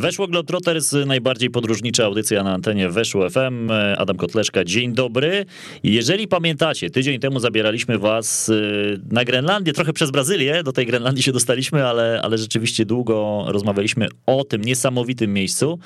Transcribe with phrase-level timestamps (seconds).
[0.00, 3.70] Weszło Globetrotters, najbardziej podróżnicza audycja na antenie Weszło FM.
[3.98, 5.46] Adam Kotleszka, dzień dobry.
[5.82, 11.22] Jeżeli pamiętacie, tydzień temu zabieraliśmy was y, na Grenlandię, trochę przez Brazylię, do tej Grenlandii
[11.22, 15.78] się dostaliśmy, ale, ale rzeczywiście długo rozmawialiśmy o tym niesamowitym miejscu.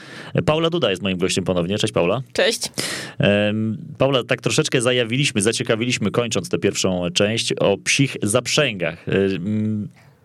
[0.46, 1.78] Paula Duda jest moim gościem ponownie.
[1.78, 2.22] Cześć Paula.
[2.32, 2.60] Cześć.
[3.98, 9.06] Paula, tak troszeczkę zajawiliśmy, zaciekawiliśmy, kończąc tę pierwszą część, o psich zaprzęgach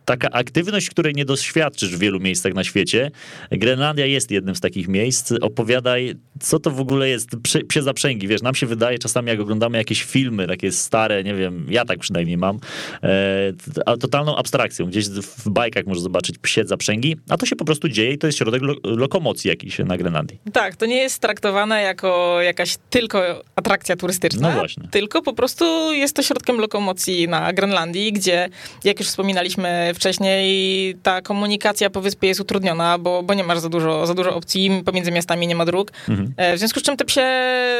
[0.06, 3.12] taka aktywność, której nie doświadczysz w wielu miejscach na świecie.
[3.52, 5.34] Grenlandia jest jednym z takich miejsc.
[5.42, 7.30] Opowiadaj, co to w ogóle jest
[7.68, 8.28] psie zaprzęgi.
[8.28, 12.00] Wiesz, nam się wydaje czasami, jak oglądamy jakieś filmy, takie stare, nie wiem, ja tak
[12.00, 12.60] przynajmniej mam,
[13.04, 14.86] e, totalną abstrakcją.
[14.86, 18.28] Gdzieś w bajkach można zobaczyć psie zaprzęgi, a to się po prostu dzieje i to
[18.28, 20.40] jest środek lo lokomocji jakiś na Grenlandii.
[20.54, 24.88] Tak, to nie jest traktowane jako jakaś tylko atrakcja turystyczna, no właśnie.
[24.92, 28.50] tylko po prostu jest to środkiem lokomocji na Grenlandii, gdzie,
[28.84, 33.70] jak już wspominaliśmy wcześniej ta komunikacja po wyspie jest utrudniona, bo, bo nie masz za
[33.70, 35.92] dużo, za dużo opcji, pomiędzy miastami nie ma dróg.
[36.10, 36.25] Mhm.
[36.38, 37.26] E, w związku z czym te psie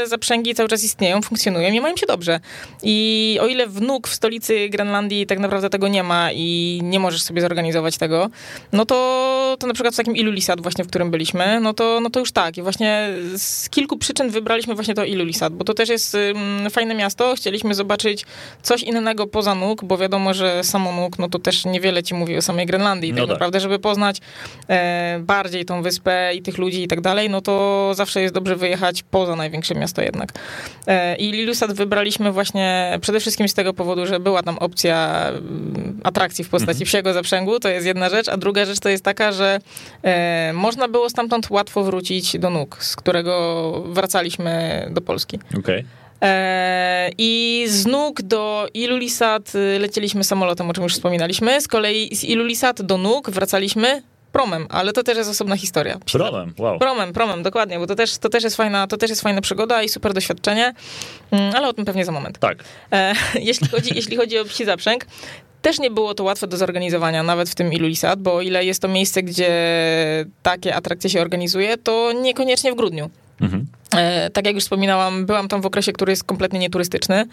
[0.06, 2.40] zaprzęgi cały czas istnieją, funkcjonują i mają się dobrze.
[2.84, 7.22] I o ile wnuk w stolicy Grenlandii tak naprawdę tego nie ma i nie możesz
[7.22, 8.30] sobie zorganizować tego,
[8.72, 12.10] no to, to na przykład w takim Ilulisat właśnie, w którym byliśmy, no to, no
[12.10, 12.58] to już tak.
[12.58, 16.96] I właśnie z kilku przyczyn wybraliśmy właśnie to Ilulisat, bo to też jest um, fajne
[16.96, 17.36] miasto.
[17.36, 18.26] Chcieliśmy zobaczyć
[18.62, 22.38] coś innego poza nóg, bo wiadomo, że samo nóg, no to też niewiele ci mówi
[22.38, 23.14] o samej Grenlandii.
[23.14, 24.18] No tak, tak naprawdę, żeby poznać
[24.70, 28.56] e, bardziej tą wyspę i tych ludzi i tak dalej, no to zawsze jest dobrze
[28.56, 30.30] wyjechać poza największe miasto jednak.
[30.88, 36.00] E, I Lilusat wybraliśmy właśnie przede wszystkim z tego powodu, że była tam opcja mm,
[36.04, 36.86] atrakcji w postaci mhm.
[36.86, 39.60] psiego zaprzęgu, to jest jedna rzecz, a druga rzecz to jest taka, że
[40.04, 45.40] e, można było stamtąd łatwo wrócić do nóg, z którego wracaliśmy do Polski.
[45.50, 45.60] Okej.
[45.60, 45.86] Okay.
[46.22, 51.62] E, I z nóg do Ilulisat y, lecieliśmy samolotem, o czym już wspominaliśmy.
[51.62, 54.02] Z kolei z Ilulisat do nóg wracaliśmy
[54.36, 55.98] promem, ale to też jest osobna historia.
[56.12, 56.80] Promem, wow.
[56.80, 59.84] Promem, promem, dokładnie, bo to też, to też, jest, fajna, to też jest fajna przygoda
[59.84, 60.74] i super doświadczenie,
[61.32, 62.40] mm, ale o tym pewnie za moment.
[62.40, 62.64] Tak.
[62.92, 63.14] E,
[63.50, 65.06] jeśli, chodzi, jeśli chodzi o psi zaprzęg,
[65.62, 68.82] też nie było to łatwe do zorganizowania, nawet w tym Ilulisat, bo o ile jest
[68.82, 69.52] to miejsce, gdzie
[70.44, 73.10] takie atrakcje się organizuje, to niekoniecznie w grudniu.
[73.42, 73.66] Mhm.
[73.94, 77.26] E, tak jak już wspominałam, byłam tam w okresie, który jest kompletnie nieturystyczny,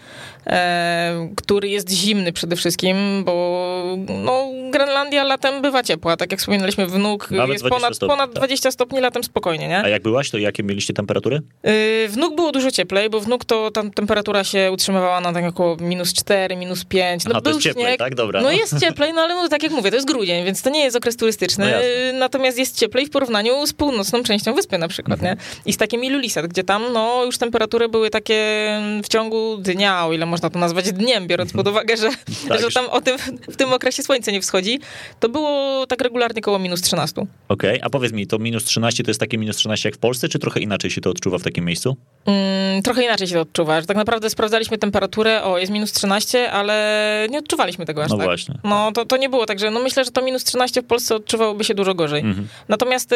[0.47, 6.17] e, który jest zimny przede wszystkim, bo no, Grenlandia latem bywa ciepła.
[6.17, 8.73] Tak jak wspominaliśmy, wnuk Nawet jest ponad, stopni, ponad 20 tak.
[8.73, 9.83] stopni latem spokojnie, nie?
[9.83, 11.41] A jak byłaś, to jakie mieliście temperatury?
[11.63, 15.75] E, wnuk było dużo cieplej, bo wnuk to tam temperatura się utrzymywała na tak około
[15.75, 17.25] minus 4, minus 5.
[17.25, 17.75] No, Aha, był to jest śnieg.
[17.75, 18.15] cieplej, tak?
[18.15, 18.41] Dobra.
[18.41, 20.83] No jest cieplej, no ale no, tak jak mówię, to jest grudzień, więc to nie
[20.83, 21.65] jest okres turystyczny.
[22.13, 25.37] No natomiast jest cieplej w porównaniu z północną częścią wyspy na przykład, mhm.
[25.37, 25.43] nie?
[25.65, 30.13] I z takim Ilulisat, gdzie tam no już temperatury były takie w ciągu dnia, o
[30.13, 32.09] ile można to nazwać dniem, biorąc pod uwagę, że,
[32.49, 32.61] tak.
[32.61, 33.17] że tam o tym,
[33.49, 34.79] w tym okresie słońce nie wschodzi,
[35.19, 37.21] to było tak regularnie koło minus 13.
[37.21, 37.83] Okej, okay.
[37.83, 40.39] a powiedz mi, to minus 13 to jest takie minus 13 jak w Polsce, czy
[40.39, 41.97] trochę inaczej się to odczuwa w takim miejscu?
[42.25, 46.51] Mm, trochę inaczej się to odczuwa, że tak naprawdę sprawdzaliśmy temperaturę, o jest minus 13,
[46.51, 48.25] ale nie odczuwaliśmy tego aż no tak.
[48.25, 48.55] właśnie.
[48.63, 51.15] No to, to nie było tak, że no myślę, że to minus 13 w Polsce
[51.15, 52.21] odczuwałoby się dużo gorzej.
[52.21, 52.47] Mhm.
[52.67, 53.15] Natomiast y,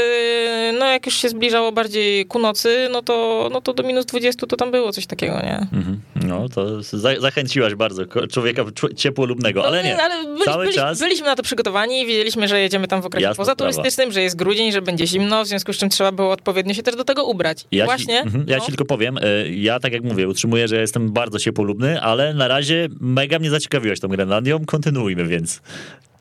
[0.80, 4.48] no jak już się zbliżało bardziej ku nocy, no to, no to do minus 20
[4.48, 5.58] to tam było coś takiego, nie?
[5.74, 6.00] Mhm.
[6.28, 8.66] No to za, zachęciłaś bardzo człowieka
[8.96, 9.96] ciepłolubnego, ale nie.
[9.96, 11.00] No, ale byli, Cały byli, czas...
[11.00, 14.36] byliśmy na to przygotowani i wiedzieliśmy, że jedziemy tam w okresie Jasna pozaturystycznym, że jest
[14.36, 17.26] grudzień, że będzie zimno, w związku z czym trzeba było odpowiednio się też do tego
[17.26, 17.66] ubrać.
[17.72, 18.24] Ja Właśnie.
[18.24, 18.64] Ci, ja no.
[18.64, 22.48] ci tylko powiem, e, ja tak jak mówię, utrzymuję, że jestem bardzo ciepłolubny, ale na
[22.48, 25.62] razie mega mnie zaciekawiłaś tą Grenlandią, kontynuujmy więc.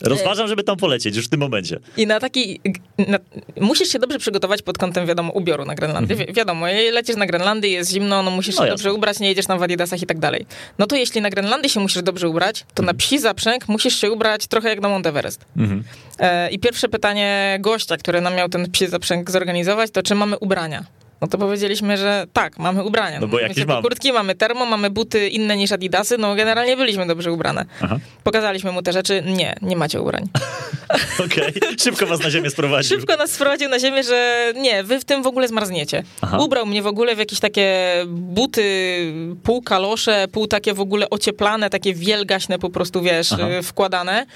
[0.00, 1.78] Rozważam, żeby tam polecieć już w tym momencie.
[1.96, 2.60] I na taki.
[3.08, 3.18] Na,
[3.60, 6.12] musisz się dobrze przygotować pod kątem, wiadomo, ubioru na Grenlandię.
[6.14, 6.28] Mhm.
[6.28, 8.76] Wi wiadomo, lecisz na Grenlandię, jest zimno, no musisz no się jasne.
[8.76, 10.46] dobrze ubrać, nie jedziesz tam w adidasach i tak dalej.
[10.78, 12.86] No to jeśli na Grenlandii się musisz dobrze ubrać, to mhm.
[12.86, 15.44] na psi zaprzęg musisz się ubrać trochę jak na Mount Everest.
[15.56, 15.84] Mhm.
[16.18, 20.38] E, I pierwsze pytanie gościa, który nam miał ten psi zaprzęg zorganizować, to czy mamy
[20.38, 20.84] ubrania?
[21.20, 23.20] No to powiedzieliśmy, że tak, mamy ubrania.
[23.20, 23.82] No bo jakieś mamy.
[23.82, 27.64] Kurtki, mamy termo, mamy buty inne niż adidasy, no generalnie byliśmy dobrze ubrane.
[27.80, 27.98] Aha.
[28.24, 30.28] Pokazaliśmy mu te rzeczy, nie, nie macie ubrań.
[31.24, 31.78] Okej, okay.
[31.78, 32.98] szybko was na ziemię sprowadził.
[32.98, 36.02] Szybko nas sprowadził na ziemię, że nie, wy w tym w ogóle zmarzniecie.
[36.20, 36.38] Aha.
[36.38, 38.64] Ubrał mnie w ogóle w jakieś takie buty,
[39.42, 43.46] pół kalosze, pół takie w ogóle ocieplane, takie wielgaśne po prostu, wiesz, Aha.
[43.62, 44.26] wkładane.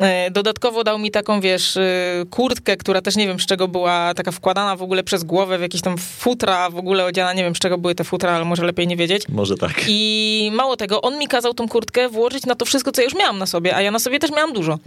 [0.00, 4.14] E, dodatkowo dał mi taką, wiesz, e, kurtkę, która też nie wiem z czego była
[4.14, 5.98] taka wkładana w ogóle przez głowę w jakiś tam
[6.34, 8.96] futra w ogóle odziana, nie wiem z czego były te futra, ale może lepiej nie
[8.96, 9.22] wiedzieć.
[9.28, 9.72] Może tak.
[9.88, 13.14] I mało tego, on mi kazał tą kurtkę włożyć na to wszystko, co ja już
[13.14, 14.78] miałam na sobie, a ja na sobie też miałam dużo.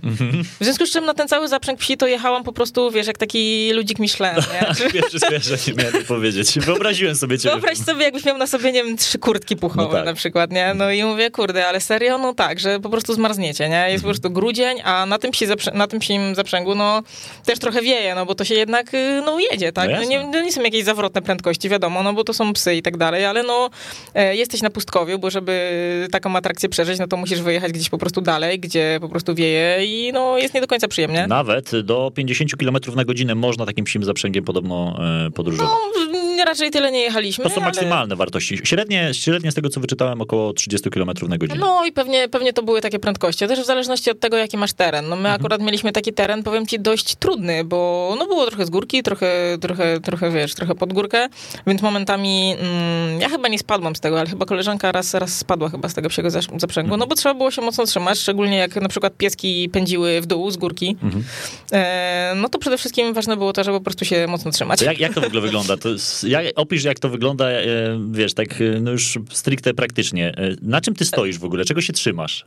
[0.59, 3.17] W związku z czym na ten cały zaprzęg psi to jechałam po prostu, wiesz, jak
[3.17, 4.89] taki ludzik Michelin, nie?
[5.01, 6.59] Pierwszy skojarzenie miałem to powiedzieć.
[6.59, 7.55] Wyobraziłem sobie ciebie.
[7.55, 10.05] Wyobraź sobie, jakbyś miał na sobie, nie wiem, trzy kurtki puchowe No tak.
[10.05, 10.73] na przykład, nie?
[10.73, 12.17] No i mówię, kurde, ale serio?
[12.17, 13.87] No tak, że po prostu zmarzniecie, nie?
[13.89, 17.03] Jest po prostu grudzień, a na tym, psi na tym psim zaprzęgu, no
[17.45, 19.89] też trochę wieje, no bo to się jednak, y, no jedzie, tak?
[19.89, 22.75] No No nie, no nie są jakieś zawrotne prędkości, wiadomo, no bo to są psy
[22.75, 23.69] i tak dalej, ale no
[24.13, 27.97] e, jesteś na pustkowiu, bo żeby taką atrakcję przeżyć, no to musisz wyjechać gdzieś po
[27.97, 31.27] prostu dalej, gdzie po prostu wieje i no jest nie do końca przyjemnie.
[31.27, 35.75] Nawet do 50 km na godzinę można takim psim zaprzęgiem podobno e, podróżować.
[35.97, 36.06] No,
[36.45, 37.43] raczej tyle nie jechaliśmy.
[37.43, 38.57] To są ale- maksymalne wartości.
[38.63, 41.59] Średnie, średnie z tego, co wyczytałem, około 30 km na godzinę.
[41.59, 43.47] No i pewnie, pewnie to były takie prędkości.
[43.47, 45.05] Też w zależności od tego, jaki masz teren.
[45.09, 45.35] No my Mhm.
[45.35, 49.57] akurat mieliśmy taki teren, powiem ci, dość trudny, bo no było trochę z górki, trochę,
[49.61, 51.27] trochę, trochę wiesz, trochę pod górkę,
[51.67, 55.69] więc momentami mm, ja chyba nie spadłam z tego, ale chyba koleżanka raz, raz spadła
[55.69, 56.99] chyba z tego psiego zaprzęgu, Mhm.
[56.99, 60.51] no bo trzeba było się mocno trzymać, szczególnie jak na przykład pieski pędziły w dół
[60.51, 60.95] z górki.
[61.03, 61.23] Mhm.
[61.71, 64.79] E, no to przede wszystkim ważne było to, żeby po prostu się mocno trzymać.
[64.79, 65.77] To jak, jak to w ogóle wygląda?
[65.77, 67.63] To jest, jak, opisz, jak to wygląda, e,
[68.11, 70.29] wiesz, tak e, no już stricte praktycznie.
[70.37, 71.65] E, Na czym ty stoisz w ogóle?
[71.65, 72.45] Czego się trzymasz?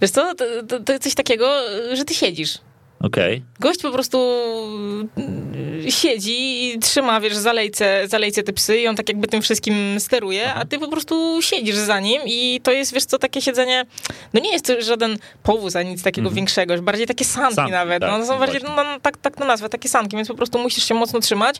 [0.00, 1.60] Wiesz co, to, to, to coś takiego,
[1.92, 2.58] że ty siedzisz.
[3.00, 3.42] Okej.
[3.60, 4.18] Gość po prostu
[6.00, 10.54] siedzi i trzyma, wiesz, zalejce, zalejce te psy i on tak jakby tym wszystkim steruje,
[10.54, 13.86] a ty po prostu siedzisz za nim i to jest, wiesz co, takie siedzenie,
[14.34, 17.72] no nie jest to żaden powóz, ani nic takiego większego, już bardziej takie sanki, Sanki,
[17.72, 20.28] nawet, tak, no, są no bardziej, no, no, tak, tak to nazwę, takie sanki, więc
[20.28, 21.56] po prostu musisz się mocno trzymać,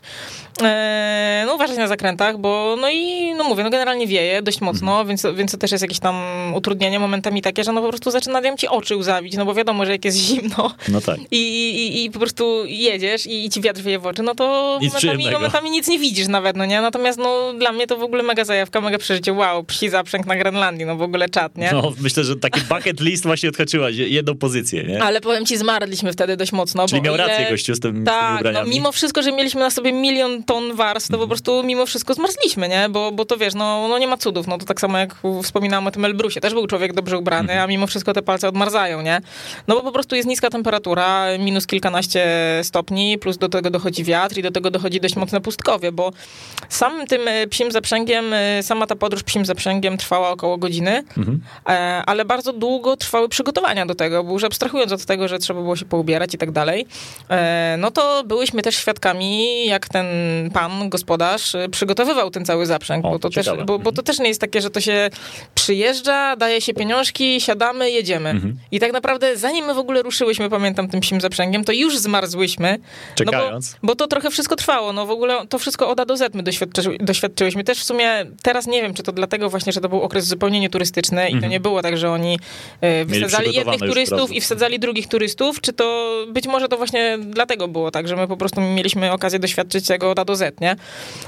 [0.63, 4.91] e, no uważać na zakrętach, bo no i, no mówię, no generalnie wieje dość mocno,
[4.91, 5.07] Mhm.
[5.07, 6.15] więc, więc to też jest jakieś tam
[6.55, 9.91] utrudnienie momentami takie, że no po prostu zaczynają ci oczy łzawić, no bo wiadomo, że
[9.91, 11.17] jak jest zimno, No tak.
[11.31, 14.77] i, i, i po prostu jedziesz i, i ci wiatr wieje w oczy, no to
[14.81, 16.81] Nic momentami, momentami nic nie widzisz nawet, no nie?
[16.81, 19.33] Natomiast no dla mnie to w ogóle mega zajawka, mega przeżycie.
[19.33, 21.69] Wow, psi zaprzęg na Grenlandii, no w ogóle czat, nie?
[21.73, 25.03] No, myślę, że taki bucket list właśnie odhaczyłaś, jedną pozycję, nie?
[25.03, 26.87] Ale powiem ci, zmarliśmy wtedy dość mocno.
[26.87, 29.31] Czyli bo miał ile- rację gościu z, tym, z tymi Tak, no, mimo wszystko, że
[29.31, 32.89] mieliśmy na sobie milion ton warstw, to po prostu mimo wszystko zmarzliśmy, nie?
[32.89, 35.87] Bo, bo to wiesz, no, no nie ma cudów, no to tak samo jak wspominałam
[35.87, 39.21] o tym Elbrusie, też był człowiek dobrze ubrany, a mimo wszystko te palce odmarzają, nie?
[39.67, 42.27] No bo po prostu jest niska temperatura, minus kilkanaście
[42.63, 46.11] stopni, plus do tego dochodzi wiatr i do tego dochodzi dość mocne pustkowie, bo
[46.69, 51.41] samym tym e, psim zaprzęgiem, e, sama ta podróż psim zaprzęgiem trwała około godziny, Mhm.
[51.67, 55.61] E, ale bardzo długo trwały przygotowania do tego, bo już abstrahując od tego, że trzeba
[55.61, 56.85] było się poubierać i tak dalej,
[57.77, 60.05] no to byłyśmy też świadkami, jak ten
[60.53, 64.27] pan, gospodarz, przygotowywał ten cały zaprzęg, O, bo, to też, bo, bo to też nie
[64.27, 65.09] jest takie, że to się
[65.55, 68.29] przyjeżdża, daje się pieniążki, siadamy, jedziemy.
[68.29, 68.57] Mhm.
[68.71, 72.79] I tak naprawdę zanim my w ogóle ruszyłyśmy, pamiętam, tym psim zaprzęgiem, to już zmarzłyśmy.
[73.15, 73.73] Czekając.
[73.73, 76.17] No bo, bo to trochę wszystko trwało, no w ogóle to wszystko od A do
[76.17, 77.63] Z my doświadczy, doświadczyłyśmy.
[77.63, 80.59] Też w sumie teraz nie wiem, czy to dlatego właśnie, że to był okres zupełnie
[80.59, 82.39] nieturystyczny i to nie było tak, że oni
[82.81, 87.67] e, wysadzali jednych turystów i wsadzali drugich turystów, czy to być może to właśnie dlatego
[87.67, 90.75] było tak, że my po prostu mieliśmy okazję doświadczyć tego od A do Z, nie?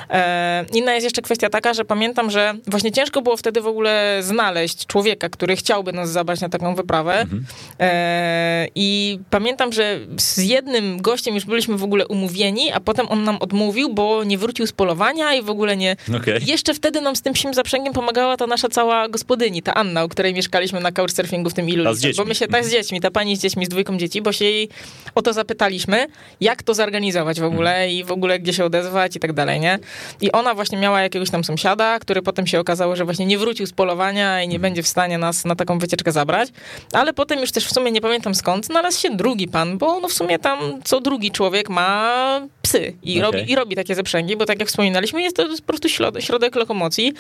[0.09, 4.18] E, inna jest jeszcze kwestia taka, że pamiętam, że właśnie ciężko było wtedy w ogóle
[4.21, 7.19] znaleźć człowieka, który chciałby nas zabrać na taką wyprawę.
[7.19, 7.45] Mhm.
[7.80, 13.23] E, I pamiętam, że z jednym gościem już byliśmy w ogóle umówieni, a potem on
[13.23, 15.95] nam odmówił, bo nie wrócił z polowania i w ogóle nie.
[16.17, 16.41] Okej.
[16.45, 20.09] Jeszcze wtedy nam z tym psim zaprzęgiem pomagała ta nasza cała gospodyni, ta Anna, u
[20.09, 21.83] której mieszkaliśmy na couchsurfingu w tym ilu.
[22.17, 24.45] Bo my się tak z dziećmi, ta pani z dziećmi, z dwójką dzieci, bo się
[24.45, 24.69] jej
[25.15, 26.07] o to zapytaliśmy,
[26.41, 29.79] jak to zorganizować w ogóle i w ogóle gdzie się odezwać i tak dalej, nie?
[30.21, 33.67] I ona właśnie miała jakiegoś tam sąsiada, który potem się okazało, że właśnie nie wrócił
[33.67, 36.49] z polowania i nie będzie w stanie nas na taką wycieczkę zabrać,
[36.93, 40.07] ale potem już też w sumie nie pamiętam skąd znalazł się drugi pan, bo no
[40.07, 43.21] w sumie tam co drugi człowiek ma psy i, Okej.
[43.21, 46.55] robi, i robi takie zaprzęgi, bo tak jak wspominaliśmy, jest to po prostu środek, środek
[46.55, 47.13] lokomocji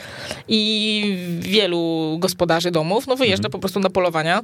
[0.47, 4.43] i wielu gospodarzy domów no wyjeżdża po prostu na polowania.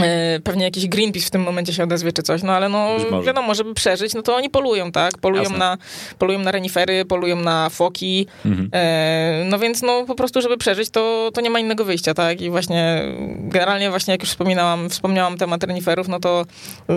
[0.00, 2.88] E, Pewnie jakiś Greenpeace w tym momencie się odezwie czy coś, no ale no
[3.26, 5.18] wiadomo, żeby przeżyć, no to oni polują, tak?
[5.18, 5.58] Polują, Jasne.
[5.58, 5.78] na,
[6.18, 8.68] polują na renifery, polują na foki, Mhm.
[8.72, 12.40] e, no więc no po prostu, żeby przeżyć, to, to nie ma innego wyjścia, tak?
[12.40, 13.02] I właśnie
[13.38, 16.44] generalnie właśnie jak już wspominałam, wspomniałam temat reniferów, no to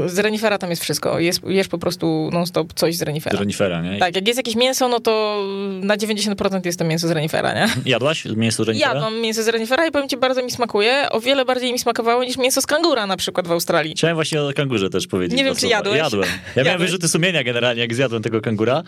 [0.06, 1.20] z renifera tam jest wszystko.
[1.20, 3.38] Jest, jesz po prostu non-stop coś z renifera.
[3.38, 4.00] Z renifera, nie?
[4.00, 5.44] Tak, jak jest jakieś mięso, no to
[5.82, 7.68] na 90% jest to mięso z renifera, nie?
[7.86, 8.94] Jadłaś mięso z renifera?
[8.94, 11.08] Jadłam mięso z renifera i powiem ci, bardzo mi smakuje.
[11.12, 12.89] O wiele bardziej mi smakowało niż mięso z kanguru.
[12.90, 13.94] Kangura na przykład w Australii.
[13.96, 15.38] Chciałem właśnie o kangurze też powiedzieć.
[15.38, 15.98] Nie wiem, czy jadłeś?
[15.98, 16.24] Jadłem.
[16.30, 16.90] Ja miałem Jadłeś?
[16.90, 18.84] wyrzuty sumienia generalnie, jak zjadłem tego kangura.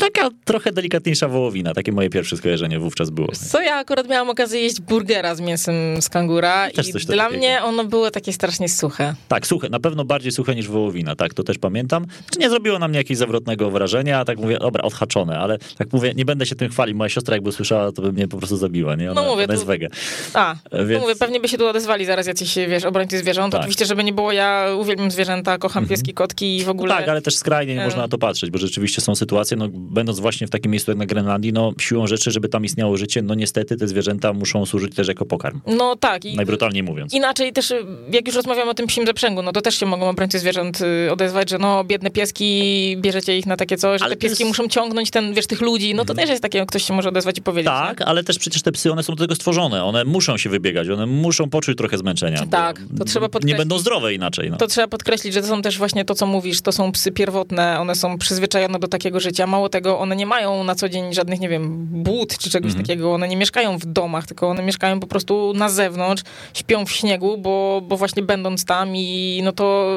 [0.00, 1.74] Taka trochę delikatniejsza wołowina.
[1.74, 3.28] Takie moje pierwsze skojarzenie wówczas było.
[3.50, 7.38] Co ja akurat miałam okazję jeść burgera z mięsem z kangura Też i dla takiego.
[7.38, 9.14] mnie ono było takie strasznie suche.
[9.28, 12.06] Tak, suche, na pewno bardziej suche niż wołowina, tak, to też pamiętam.
[12.32, 16.12] Czy nie zrobiło na mnie jakiegoś zawrotnego wrażenia, tak mówię, dobra, odhaczone, ale tak mówię,
[16.16, 16.96] nie będę się tym chwalił.
[16.96, 19.10] Moja siostra jakby usłyszała, to by mnie po prostu zabiła, nie?
[19.10, 19.88] Ona, No mówię, ona jest tu- wege.
[20.34, 23.52] A, Więc- no mówię, pewnie by się tu odezwali zaraz jacyś, wiesz, obrońcy zwierząt.
[23.52, 23.60] Tak.
[23.60, 26.94] Oczywiście, żeby nie było, ja uwielbiam zwierzęta, kocham pieski, kotki i w ogóle...
[26.94, 27.84] Tak, ale też skrajnie nie E.
[27.84, 30.98] można na to patrzeć, bo rzeczywiście są sytuacje, no będąc właśnie w takim miejscu jak
[30.98, 34.94] na Grenlandii, no siłą rzeczy, żeby tam istniało życie, no niestety te zwierzęta muszą służyć
[34.94, 35.60] też jako pokarm.
[35.66, 36.24] No tak.
[36.24, 37.14] I Najbrutalniej mówiąc.
[37.14, 37.72] Inaczej też,
[38.12, 41.12] jak już rozmawiamy o tym psim zaprzęgu, no to też się mogą obrońcy zwierząt y,
[41.12, 44.58] odezwać, że no biedne pieski, bierzecie ich na takie coś, że Ale te pieski jest-
[44.58, 45.94] muszą ciągnąć ten, wiesz, tych ludzi.
[45.94, 47.66] No to też jest takie, ktoś się może odezwać i powiedzieć.
[47.72, 48.06] Tak, nie?
[48.06, 49.84] ale też przecież te psy, one są do tego stworzone.
[49.84, 52.46] One muszą się wybiegać, one muszą poczuć trochę zmęczenia.
[52.46, 52.46] bo
[52.88, 54.50] Tak, to trzeba Nie będą zdrowe inaczej.
[54.50, 54.56] No.
[54.56, 57.80] To trzeba podkreślić, że to są też właśnie to, co mówisz, to są psy pierwotne,
[57.80, 59.46] one są przyzwyczajone do takiego życia.
[59.46, 63.14] Mało tego, one nie mają na co dzień żadnych, nie wiem, but czy czegoś takiego.
[63.14, 66.22] One nie mieszkają w domach, tylko one mieszkają po prostu na zewnątrz,
[66.54, 69.96] śpią w śniegu, bo, bo właśnie będąc tam i no to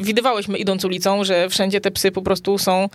[0.00, 2.88] widywałyśmy idąc ulicą, że wszędzie te psy po prostu są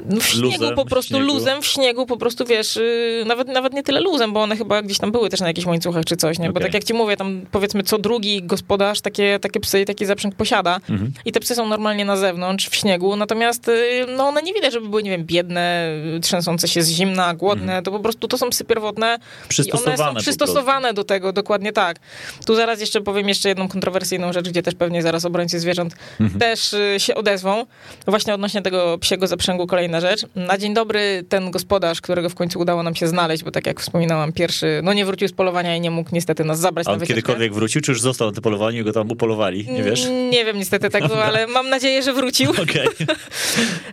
[0.00, 1.26] w śniegu Luzem, po prostu, śniegu.
[1.26, 4.82] luzem w śniegu, po prostu wiesz, yy, nawet, nawet nie tyle luzem, bo one chyba
[4.82, 6.52] gdzieś tam były też na jakichś łańcuchach czy coś, nie?
[6.52, 10.06] Bo tak jak ci mówię, tam powiedzmy co drugi gospodarz takie, takie psy i taki
[10.06, 11.12] zaprzęg posiada Mhm.
[11.24, 14.72] i te psy są normalnie na zewnątrz, w śniegu, natomiast yy, no one nie widać,
[14.72, 15.88] żeby były, nie wiem, biedne,
[16.22, 19.48] trzęsące się z zimna, głodne, to po prostu to są psy pierwotne i one Mhm.
[19.48, 21.96] Przystosowane są przystosowane do tego, dokładnie tak.
[22.46, 26.40] Tu zaraz jeszcze powiem jeszcze jedną kontrowersyjną rzecz, gdzie też pewnie zaraz obrońcy zwierząt Mhm.
[26.40, 27.66] też y, się odezwą.
[28.06, 30.26] Właśnie odnośnie tego psiego zaprzęgu kolejna rzecz.
[30.36, 33.80] Na dzień dobry ten gospodarz, którego w końcu udało nam się znaleźć, bo tak jak
[33.80, 36.94] wspominałam, pierwszy, no nie wrócił z polowania i nie mógł niestety nas zabrać A na
[36.94, 37.14] on wycieczkę.
[37.22, 39.66] kiedykolwiek wrócił, czy już został na polowaniu i go tam upolowali?
[39.70, 40.04] Nie wiesz?
[40.06, 42.50] Mm, Nie wiem niestety tego, ale mam nadzieję, że wrócił.
[42.62, 42.88] Okej.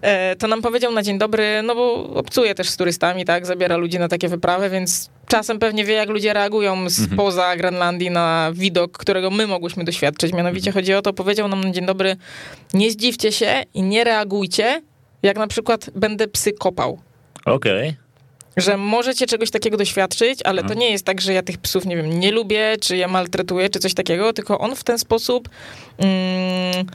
[0.01, 3.77] E, to nam powiedział na dzień dobry, no bo obcuje też z turystami, tak, zabiera
[3.77, 8.98] ludzi na takie wyprawy, więc czasem pewnie wie, jak ludzie reagują spoza Grenlandii na widok,
[8.98, 10.33] którego my mogłyśmy doświadczyć.
[10.33, 12.15] Mianowicie chodzi o to, powiedział nam na dzień dobry,
[12.74, 14.81] nie zdziwcie się i nie reagujcie,
[15.23, 16.99] jak na przykład będę psy kopał.
[17.45, 17.95] Okej.
[18.57, 21.95] Że możecie czegoś takiego doświadczyć, ale to nie jest tak, że ja tych psów, nie
[21.95, 25.49] wiem, nie lubię, czy je maltretuję, czy coś takiego, tylko on w ten sposób.
[25.97, 26.85] Mm,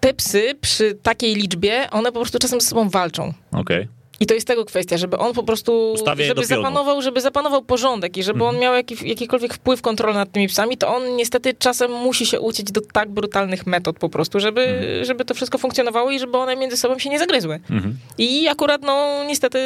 [0.00, 3.32] te psy przy takiej liczbie, one po prostu czasem ze sobą walczą.
[3.52, 3.88] Okej.
[4.20, 5.94] I to jest tego kwestia, żeby on po prostu,
[6.26, 10.48] żeby zapanował, żeby zapanował porządek i żeby on miał jaki, jakikolwiek wpływ kontrolny nad tymi
[10.48, 14.82] psami, to on niestety czasem musi się uciec do tak brutalnych metod po prostu, żeby,
[15.02, 17.60] żeby to wszystko funkcjonowało i żeby one między sobą się nie zagryzły.
[17.70, 17.98] Mhm.
[18.18, 19.58] I akurat, no niestety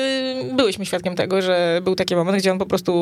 [0.53, 2.93] byłyśmy świadkiem tego, że był taki moment, gdzie on po prostu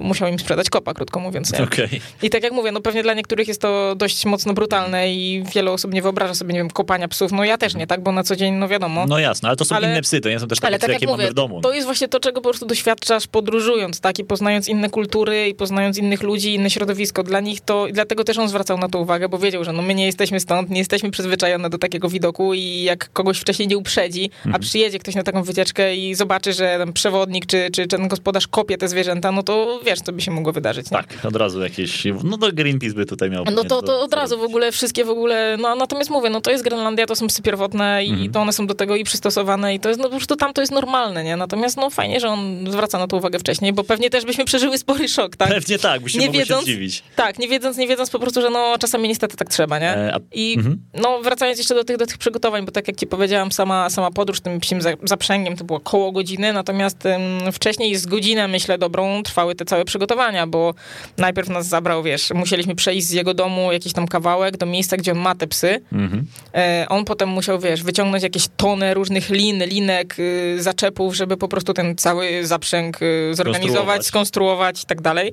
[0.00, 1.52] musiał im sprzedać kopa, krótko mówiąc.
[1.60, 2.00] Okej.
[2.22, 5.70] I tak jak mówię, no pewnie dla niektórych jest to dość mocno brutalne i wiele
[5.70, 7.32] osób nie wyobraża sobie, nie wiem, kopania psów.
[7.32, 9.06] No ja też nie, tak, bo na co dzień, no wiadomo.
[9.06, 10.92] No jasne, ale to są Ale- inne psy, to nie są też takie Ale tak
[10.94, 11.60] jakie jak mówię, mamy w domu.
[11.60, 14.18] to jest właśnie to, czego po prostu doświadczasz podróżując, tak?
[14.18, 17.22] I poznając inne kultury, i poznając innych ludzi, inne środowisko.
[17.22, 19.82] Dla nich to, i dlatego też on zwracał na to uwagę, bo wiedział, że no
[19.82, 23.78] my nie jesteśmy stąd, nie jesteśmy przyzwyczajone do takiego widoku i jak kogoś wcześniej nie
[23.78, 24.54] uprzedzi, Mhm.
[24.54, 28.78] a przyjedzie ktoś na taką wycieczkę i zobaczy, że przewodnik czy, czy ten gospodarz kopie
[28.78, 30.90] te zwierzęta, no to wiesz, co by się mogło wydarzyć.
[30.90, 30.96] Nie?
[30.96, 33.44] Tak, od razu jakieś, no to Greenpeace by tutaj miał.
[33.44, 36.50] No to, to od razu w ogóle wszystkie w ogóle, no natomiast mówię, no to
[36.50, 38.32] jest Grenlandia, to są psy pierwotne i Mhm.
[38.32, 40.60] to one są do tego i przystosowane i to jest, no po prostu tam to
[40.60, 41.36] jest normalne, nie?
[41.36, 44.78] Natomiast no fajnie, że on zwraca na to uwagę wcześniej, bo pewnie też byśmy przeżyły
[44.78, 45.48] spory szok, tak?
[45.48, 47.02] Pewnie tak, byście Nie wiedząc- się zdziwić.
[47.16, 49.90] Tak, nie wiedząc, nie wiedząc po prostu, że no czasami niestety tak trzeba, nie?
[49.90, 50.78] E, a- I Mhm.
[50.94, 54.10] no wracając jeszcze do tych, do tych przygotowań, bo tak jak ci powiedziałam, sama, sama
[54.10, 58.78] podróż tym psim za- zaprzęgiem to było koło godziny, natomiast ym, wcześniej z godzinę, myślę,
[58.78, 60.74] dobrą trwały te całe przygotowania, bo
[61.18, 65.12] najpierw nas zabrał, wiesz, musieliśmy przejść z jego domu jakiś tam kawałek do miejsca, gdzie
[65.12, 65.80] on ma te psy.
[65.92, 66.26] Mhm.
[66.54, 71.48] E, on potem musiał, wiesz, wyciągnąć jakieś tony różnych lin, linek, y, zaczepów, żeby po
[71.48, 74.06] prostu ten cały zaprzęg y, zorganizować, Skonstruować.
[74.06, 75.32] skonstruować i tak dalej.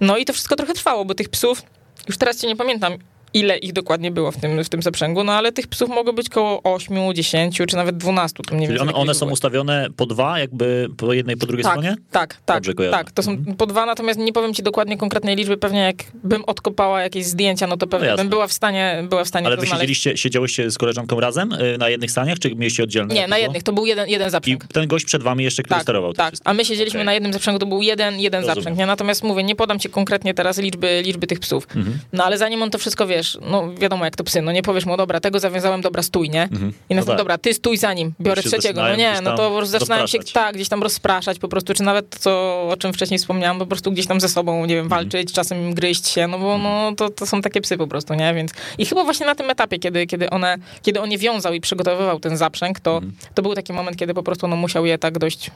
[0.00, 1.62] No i to wszystko trochę trwało, bo tych psów,
[2.08, 2.94] już teraz cię nie pamiętam,
[3.36, 6.28] ile ich dokładnie było w tym, w tym zaprzęgu, no ale tych psów mogło być
[6.28, 8.36] koło 8, 10 czy nawet 12.
[8.48, 11.72] To mniej Czyli one, one są ustawione po dwa, jakby po jednej, po drugiej tak,
[11.72, 11.96] stronie?
[12.10, 13.10] Tak, tak, Dobrze tak.
[13.12, 13.56] To są Mhm.
[13.56, 15.56] po dwa, natomiast nie powiem ci dokładnie konkretnej liczby.
[15.56, 18.24] Pewnie jak bym odkopała jakieś zdjęcia, no to pewnie jasne.
[18.24, 21.78] bym była w stanie, była w stanie Ale wy siedzieliście, siedziałyście z koleżanką razem y,
[21.78, 23.14] na jednych staniach, czy mieliście oddzielne?
[23.14, 23.62] Nie, na jednych.
[23.62, 24.66] To był jeden, jeden I zaprzęg.
[24.66, 26.34] ten gość przed wami jeszcze, który Tak, sterował tak.
[26.44, 27.06] A my siedzieliśmy Okej.
[27.06, 28.54] na jednym zaprzęgu, to był jeden, jeden Rozumiem.
[28.54, 28.78] zaprzęg.
[28.78, 28.86] Nie?
[28.86, 31.66] Natomiast mówię, nie podam ci konkretnie teraz liczby, liczby tych psów.
[31.76, 31.98] Mhm.
[32.12, 34.62] No ale zanim on to wszystko, wiesz, wiesz, no wiadomo jak to psy, no nie
[34.62, 36.42] powiesz mu, dobra, tego zawiązałem, dobra, stój, nie?
[36.42, 36.68] Mhm.
[36.68, 37.16] I No następnie, tak.
[37.18, 40.68] dobra, ty stój za nim, biorę trzeciego, no nie, no to zaczynają się, tak, gdzieś
[40.68, 42.30] tam rozpraszać po prostu, czy nawet to,
[42.72, 45.00] o czym wcześniej wspomniałam, po prostu gdzieś tam ze sobą, nie wiem, Mhm.
[45.02, 48.34] walczyć, czasem gryźć się, no bo no, to, to są takie psy po prostu, nie?
[48.34, 51.60] Więc i chyba właśnie na tym etapie, kiedy, kiedy one, kiedy on je wiązał i
[51.60, 53.12] przygotowywał ten zaprzęg, to, Mhm.
[53.34, 55.50] to był taki moment, kiedy po prostu no, musiał je tak dość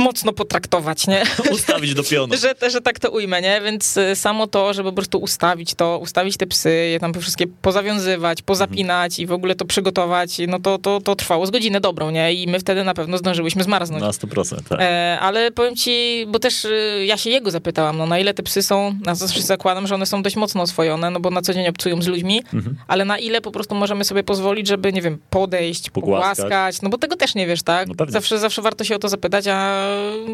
[0.00, 1.22] mocno potraktować, nie?
[1.52, 2.34] Ustawić do pionu.
[2.36, 3.60] że, że tak to ujmę, nie?
[3.60, 7.46] Więc y, samo to, żeby po prostu ustawić to, ustawić te psy, je tam wszystkie
[7.46, 12.10] pozawiązywać, pozapinać i w ogóle to przygotować, no to, to, to trwało z godzinę dobrą,
[12.10, 12.32] nie?
[12.34, 14.02] I my wtedy na pewno zdążyłyśmy zmarznąć.
[14.02, 14.78] Na 100%, tak.
[14.80, 18.42] E, ale powiem ci, bo też y, ja się jego zapytałam, no na ile te
[18.42, 21.54] psy są, na zawsze zakładam, że one są dość mocno oswojone, no bo na co
[21.54, 22.76] dzień obcują z ludźmi, Mhm.
[22.88, 26.36] ale na ile po prostu możemy sobie pozwolić, żeby, nie wiem, podejść, Pogłaskać.
[26.36, 27.88] pogłaskać, no bo tego też nie wiesz, tak?
[27.88, 29.86] No zawsze, zawsze warto się o to zapytać, a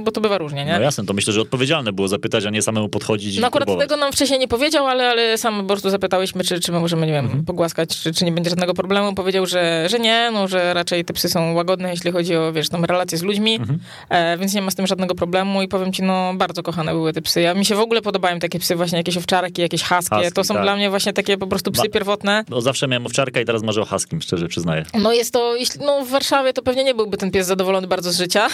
[0.05, 0.73] bo to bywa różnie, nie?
[0.73, 3.67] No jasne, to myślę, że odpowiedzialne było zapytać, a nie samemu podchodzić i No akurat
[3.67, 3.89] próbować.
[3.89, 7.07] tego nam wcześniej nie powiedział, ale, ale sam po prostu zapytałyśmy, czy, czy my możemy,
[7.07, 7.45] nie wiem, Mhm.
[7.45, 9.15] pogłaskać, czy, czy nie będzie żadnego problemu.
[9.15, 12.69] Powiedział, że, że nie, no, że raczej te psy są łagodne, jeśli chodzi o, wiesz,
[12.69, 13.79] tam relacje z ludźmi, Mhm.
[14.09, 17.13] e, więc nie ma z tym żadnego problemu i powiem ci, no, bardzo kochane były
[17.13, 17.41] te psy.
[17.41, 20.17] Ja, mi się w ogóle podobają takie psy, właśnie jakieś owczarki, jakieś haskie.
[20.17, 20.63] Husky, to są tak.
[20.63, 22.45] dla mnie właśnie takie po prostu psy Ma- pierwotne.
[22.49, 24.85] No zawsze miałem owczarka i teraz marzę o huskim, szczerze przyznaję.
[24.95, 28.13] No jest to, jeśli, no w Warszawie to pewnie nie byłby ten pies zadowolony bardzo
[28.13, 28.49] z życia.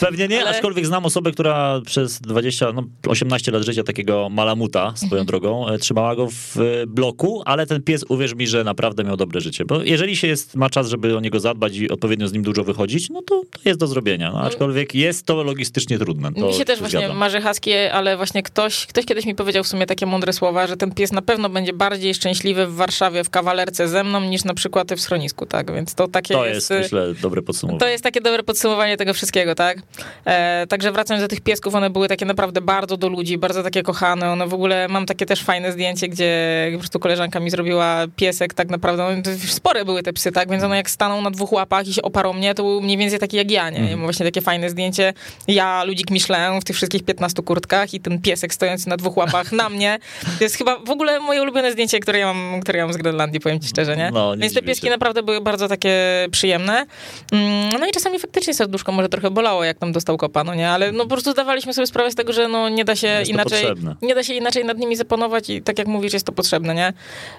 [0.00, 4.92] Pewnie nie, Ale- aczkolwiek znam osobę, która przez 20, no 18 lat życia takiego malamuta,
[4.96, 9.04] swoją drogą, e, trzymała go w e, bloku, ale ten pies, uwierz mi, że naprawdę
[9.04, 12.28] miał dobre życie, bo jeżeli się jest, ma czas, żeby o niego zadbać i odpowiednio
[12.28, 15.98] z nim dużo wychodzić, no to, to jest do zrobienia, no, aczkolwiek jest to logistycznie
[15.98, 16.32] trudne.
[16.32, 17.16] To Mi się też się właśnie zgadzam.
[17.16, 20.76] marzy haskie, ale właśnie ktoś, ktoś kiedyś mi powiedział w sumie takie mądre słowa, że
[20.76, 24.54] ten pies na pewno będzie bardziej szczęśliwy w Warszawie w kawalerce ze mną niż na
[24.54, 25.74] przykład w schronisku, tak?
[25.74, 26.70] Więc to takie To jest...
[26.70, 27.80] jest, myślę, dobre podsumowanie.
[27.80, 29.82] To jest takie dobre podsumowanie tego wszystkiego, tak?
[30.24, 33.82] E, także wracając do tych piesków, one były takie naprawdę bardzo do ludzi, bardzo takie
[33.82, 34.30] kochane.
[34.30, 38.54] One w ogóle, mam takie też fajne zdjęcie, gdzie po prostu koleżanka mi zrobiła piesek,
[38.54, 40.50] tak naprawdę, no, spore były te psy, tak?
[40.50, 43.18] Więc one jak staną na dwóch łapach i się oparą mnie, to był mniej więcej
[43.18, 43.76] taki jak ja, nie?
[43.76, 43.92] Mhm.
[43.92, 45.12] I mam właśnie takie fajne zdjęcie.
[45.48, 49.52] Ja, ludzik Michelin w tych wszystkich 15 kurtkach i ten piesek stojący na dwóch łapach
[49.52, 49.98] na mnie.
[50.38, 52.96] To jest chyba w ogóle moje ulubione zdjęcie, które ja mam, które ja mam z
[52.96, 54.10] Grenlandii, powiem ci szczerze, nie?
[54.12, 54.90] No, nie Więc te pieski się.
[54.90, 55.96] naprawdę były bardzo takie
[56.30, 56.86] przyjemne.
[57.32, 60.09] Mm, No i czasami faktycznie serduszko może trochę bolało, jak tam dostał
[60.56, 60.70] nie?
[60.70, 63.30] Ale no po prostu zdawaliśmy sobie sprawę z tego, że no nie da się to
[63.30, 63.96] inaczej, potrzebne.
[64.02, 66.92] nie da się inaczej nad nimi zapanować i tak jak mówisz, jest to potrzebne, nie?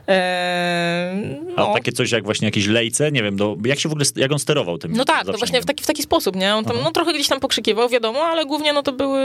[0.07, 1.73] Eee, A no.
[1.73, 4.39] takie coś jak właśnie jakieś lejce, nie wiem, do, jak się w ogóle, jak on
[4.39, 6.55] sterował tym No tak, to właśnie w taki, w taki sposób, nie?
[6.55, 9.21] On tam no, trochę gdzieś tam pokrzykiwał, wiadomo, ale głównie no to były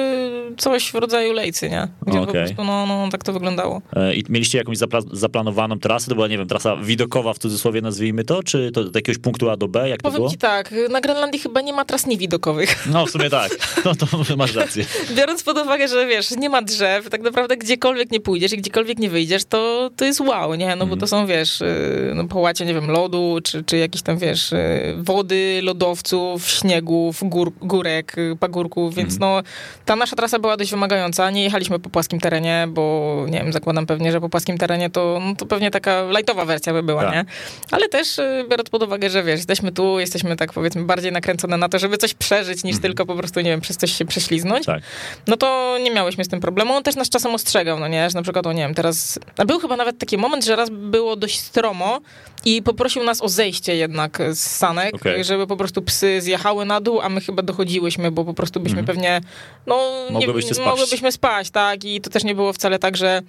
[0.57, 1.89] coś w rodzaju lejcy, nie?
[2.07, 2.45] Gdzie po Okej.
[2.47, 3.83] prostu no, no tak to wyglądało.
[3.97, 6.09] E, I mieliście jakąś zapla- zaplanowaną trasę?
[6.09, 8.43] To była, nie wiem, trasa widokowa w cudzysłowie nazwijmy to?
[8.43, 9.89] Czy to do jakiegoś punktu A do B?
[9.89, 10.31] Jak to Powiem było?
[10.31, 12.87] ci tak, na Grenlandii chyba nie ma tras niewidokowych.
[12.93, 13.36] No w sumie tak.
[13.85, 14.85] No to masz rację.
[15.11, 18.99] Biorąc pod uwagę, że wiesz, nie ma drzew, tak naprawdę gdziekolwiek nie pójdziesz i gdziekolwiek
[18.99, 20.67] nie wyjdziesz, to, to jest wow, nie?
[20.67, 20.91] No Mhm.
[20.91, 24.53] bo to są, wiesz, y, no, połacie, nie wiem, lodu, czy, czy jakieś tam, wiesz,
[24.53, 29.33] y, wody, lodowców, śniegów, gór, górek, y, pagórków, więc Mhm.
[29.33, 29.43] no
[29.85, 31.31] ta nasza trasa była dość wymagająca.
[31.31, 35.19] Nie jechaliśmy po płaskim terenie, bo nie wiem, zakładam pewnie, że po płaskim terenie to,
[35.27, 37.13] no, to pewnie taka lightowa wersja by była, Tak.
[37.15, 37.25] nie?
[37.71, 38.21] Ale też
[38.51, 41.97] biorąc pod uwagę, że wiesz, jesteśmy tu, jesteśmy tak powiedzmy bardziej nakręcone na to, żeby
[41.99, 44.83] coś przeżyć, niż tylko po prostu, nie wiem, przez coś się prześliznąć Tak.
[45.27, 46.75] no to nie miałyśmy z tym problemu.
[46.75, 49.19] On też nas czasem ostrzegał, no nie, że na przykład, o nie wiem, teraz...
[49.39, 52.01] A był chyba nawet taki moment, że raz było dość stromo
[52.45, 55.25] i poprosił nas o zejście jednak z sanek, Okej.
[55.25, 58.79] żeby po prostu psy zjechały na dół, a my chyba dochodziłyśmy, bo po prostu byśmy
[58.81, 58.87] Mhm.
[58.97, 59.21] pewnie,
[59.67, 59.79] no...
[60.11, 60.67] Mogłybyście spać.
[60.67, 63.23] Mogłybyśmy spać, tak, i to też nie było wcale tak, że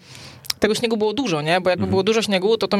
[0.60, 1.62] tego śniegu było dużo, nie?
[1.62, 1.90] Bo jakby Mhm.
[1.90, 2.78] było dużo śniegu, to to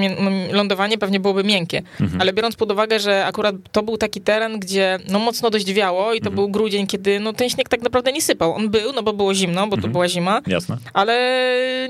[0.52, 1.82] lądowanie pewnie byłoby miękkie.
[2.02, 2.22] Mhm.
[2.22, 6.14] Ale biorąc pod uwagę, że akurat to był taki teren, gdzie no mocno dość wiało
[6.14, 6.36] i to Mhm.
[6.36, 8.54] był grudzień, kiedy no ten śnieg tak naprawdę nie sypał.
[8.54, 9.92] On był, no bo było zimno, bo to Mhm.
[9.94, 10.78] była zima, Jasne.
[10.94, 11.18] ale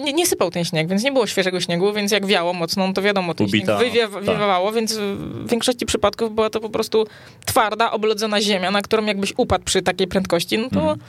[0.03, 2.93] nie, nie sypał ten śnieg, więc nie było świeżego śniegu, więc jak wiało mocno, no
[2.93, 4.23] to wiadomo, ten Ubita, śnieg tak.
[4.23, 7.07] wywiewało, więc w większości przypadków była to po prostu
[7.45, 10.99] twarda, oblodzona ziemia, na którą jakbyś upadł przy takiej prędkości, no to Mhm.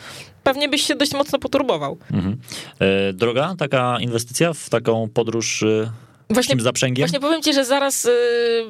[0.49, 1.99] Pewnie byś się dość mocno poturbował.
[2.13, 2.37] Mhm.
[2.79, 5.91] E, droga taka inwestycja w taką podróż e,
[6.31, 7.03] Właśnie zaprzęgiem?
[7.07, 8.11] Właśnie powiem ci, że zaraz y,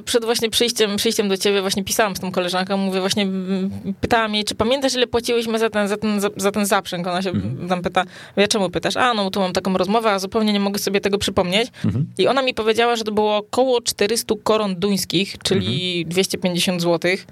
[0.04, 3.26] przed właśnie przyjściem, przyjściem do ciebie właśnie pisałam z tą koleżanką, mówię właśnie,
[4.00, 7.06] pytałam jej, czy pamiętasz, ile płaciłyśmy za ten, za ten, za, za ten zaprzęg?
[7.06, 7.68] Ona się Mhm.
[7.68, 8.04] tam pyta,
[8.36, 8.96] ja czemu pytasz?
[8.96, 11.68] A, no tu mam taką rozmowę, a zupełnie nie mogę sobie tego przypomnieć.
[11.84, 12.06] Mhm.
[12.18, 16.08] I ona mi powiedziała, że to było około 400 koron duńskich, czyli Mhm.
[16.10, 17.26] 250 złotych.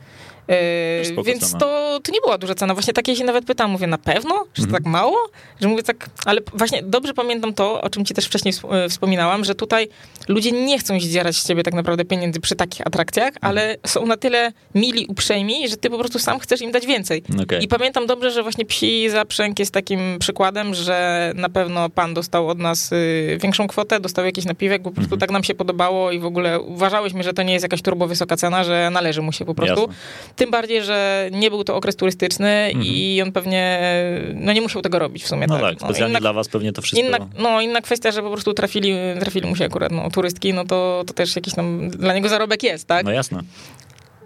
[0.49, 2.75] Yy, więc to, to nie była duża cena.
[2.75, 4.45] Właśnie takie się nawet pytam, mówię, na pewno?
[4.55, 4.83] Że mhm.
[4.83, 5.17] tak mało?
[5.61, 9.45] Że mówię tak, ale właśnie dobrze pamiętam to, o czym ci też wcześniej e, wspominałam,
[9.45, 9.89] że tutaj
[10.29, 13.51] ludzie nie chcą zdzierać z ciebie tak naprawdę pieniędzy przy takich atrakcjach, mhm.
[13.51, 17.23] ale są na tyle mili, uprzejmi, że ty po prostu sam chcesz im dać więcej.
[17.43, 17.59] Okay.
[17.63, 22.49] I pamiętam dobrze, że właśnie psi zaprzęg jest takim przykładem, że na pewno pan dostał
[22.49, 25.21] od nas y, większą kwotę, dostał jakiś napiwek, po prostu mhm.
[25.21, 28.37] tak nam się podobało i w ogóle uważałyśmy, że to nie jest jakaś turbo wysoka
[28.37, 29.81] cena, że należy mu się po prostu.
[29.81, 29.95] Jasne.
[30.37, 32.85] Tym bardziej, że nie był to okres turystyczny mhm.
[32.85, 33.81] i on pewnie
[34.35, 35.47] no nie musiał tego robić w sumie.
[35.47, 37.09] No tak, tak specjalnie inna, dla was pewnie to wszystko.
[37.09, 40.65] Inna, no inna kwestia, że po prostu trafili, trafili mu się akurat no, turystki, no
[40.65, 43.05] to, to też jakiś tam dla niego zarobek jest, tak?
[43.05, 43.43] No jasne.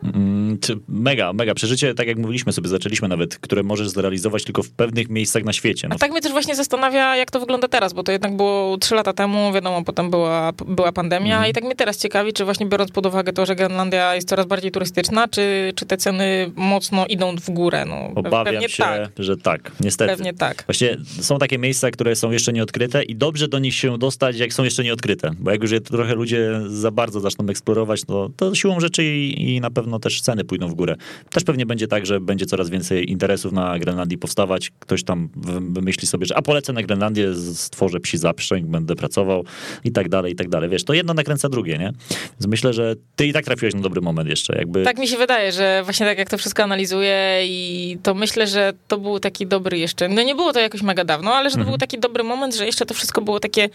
[0.02, 0.58] Mm,
[0.88, 5.08] mega, mega przeżycie, tak jak mówiliśmy sobie, zaczęliśmy nawet, które możesz zrealizować tylko w pewnych
[5.08, 5.88] miejscach na świecie.
[5.88, 5.94] No.
[5.94, 8.94] A tak mnie też właśnie zastanawia, jak to wygląda teraz, bo to jednak było trzy
[8.94, 11.50] lata temu, wiadomo, potem była, była pandemia mhm.
[11.50, 14.46] i tak mnie teraz ciekawi, czy właśnie biorąc pod uwagę to, że Grenlandia jest coraz
[14.46, 17.84] bardziej turystyczna, czy, czy te ceny mocno idą w górę?
[17.86, 19.10] No, Obawiam się, tak.
[19.18, 20.10] że tak, niestety.
[20.10, 20.64] Pewnie tak.
[20.66, 24.52] Właśnie są takie miejsca, które są jeszcze nieodkryte i dobrze do nich się dostać, jak
[24.52, 28.54] są jeszcze nieodkryte, bo jak już je trochę ludzie za bardzo zaczną eksplorować, to, to
[28.54, 30.96] siłą rzeczy i, i na pewno też ceny pójdą w górę.
[31.30, 34.70] Też pewnie będzie tak, że będzie coraz więcej interesów na Grenlandii powstawać.
[34.78, 35.28] Ktoś tam
[35.60, 39.44] wymyśli sobie, że a polecę na Grenlandię, stworzę psi zaprzęg, będę pracował
[39.84, 40.70] i tak dalej, i tak dalej.
[40.70, 41.92] Wiesz, to jedno nakręca drugie, nie?
[42.10, 44.58] Więc myślę, że ty i tak trafiłeś na dobry moment jeszcze.
[44.58, 44.82] Jakby...
[44.84, 48.72] Tak mi się wydaje, że właśnie tak jak to wszystko analizuję i to myślę, że
[48.88, 51.60] to był taki dobry jeszcze, no nie było to jakoś mega dawno, ale że to
[51.60, 51.72] mhm.
[51.72, 53.68] był taki dobry moment, że jeszcze to wszystko było takie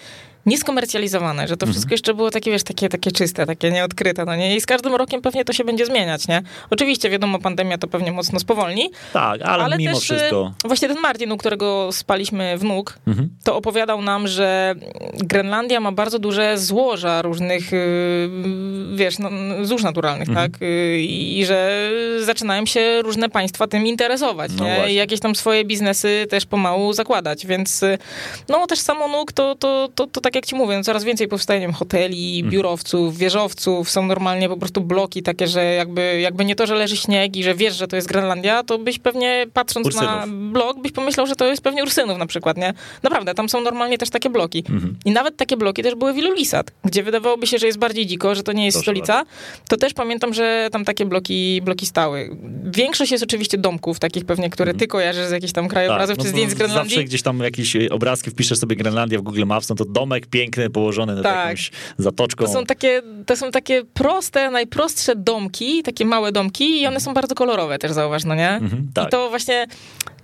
[0.46, 1.74] nieskomercjalizowane, że to mhm.
[1.74, 4.56] wszystko jeszcze było takie, wiesz, takie, takie czyste, takie nieodkryte, no nie?
[4.56, 6.42] I z każdym rokiem pewnie to się będzie zmieniać, nie?
[6.70, 8.90] Oczywiście, wiadomo, pandemia to pewnie mocno spowolni.
[9.14, 10.54] Tak, ale, ale mimo też, wszystko.
[10.66, 13.30] E, właśnie ten Martin, u którego spaliśmy wnuk, mhm.
[13.44, 14.76] to opowiadał nam, że
[15.14, 18.30] Grenlandia ma bardzo duże złoża różnych, y,
[18.96, 19.30] wiesz, no,
[19.62, 20.52] złóż naturalnych, mhm.
[20.52, 20.62] tak?
[20.62, 24.92] Y, I że zaczynają się różne państwa tym interesować, no nie?
[24.92, 27.98] I jakieś tam swoje biznesy też pomału zakładać, więc y,
[28.50, 31.04] no też samo nóg to, to, to, to tak tak jak ci mówię, no coraz
[31.04, 32.52] więcej powstaje wiem, hoteli, mhm.
[32.52, 36.98] biurowców, wieżowców, są normalnie po prostu bloki takie, że jakby, jakby nie to, że leży
[36.98, 40.10] śnieg i że wiesz, że to jest Grenlandia, to byś pewnie patrząc Ursynów.
[40.10, 42.74] na blok, byś pomyślał, że to jest pewnie Ursynów na przykład, nie?
[43.04, 44.64] Naprawdę, tam są normalnie też takie bloki.
[44.70, 44.96] Mhm.
[45.06, 48.36] I nawet takie bloki też były w Ilulisat, gdzie wydawałoby się, że jest bardziej dziko,
[48.36, 49.24] że to nie jest Proszę stolica,
[49.70, 52.38] to też pamiętam, że tam takie bloki, bloki stały.
[52.64, 54.80] Większość jest oczywiście domków, takich pewnie, które mhm.
[54.80, 56.96] ty kojarzysz z jakichś tam krajobrazów tak, no czy zdjęć z Grenlandii.
[56.96, 60.70] Zawsze gdzieś tam jakieś obrazki wpiszesz sobie Grenlandia w Google Maps, no to domek piękny,
[60.70, 61.46] położony nad tak.
[61.46, 62.46] jakąś zatoczką.
[62.46, 67.14] To są, takie, to są takie proste, najprostsze domki, takie małe domki i one są
[67.14, 68.50] bardzo kolorowe też, zauważ, no nie?
[68.50, 69.08] Mhm, tak.
[69.08, 69.68] I to właśnie...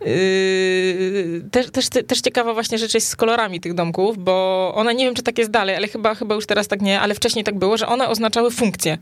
[0.06, 5.06] Yy, też, też, też ciekawa właśnie rzecz jest z kolorami tych domków, bo one, nie
[5.06, 7.60] wiem czy tak jest dalej, ale chyba, chyba już teraz tak nie, ale wcześniej tak
[7.60, 8.98] było, że one oznaczały funkcję.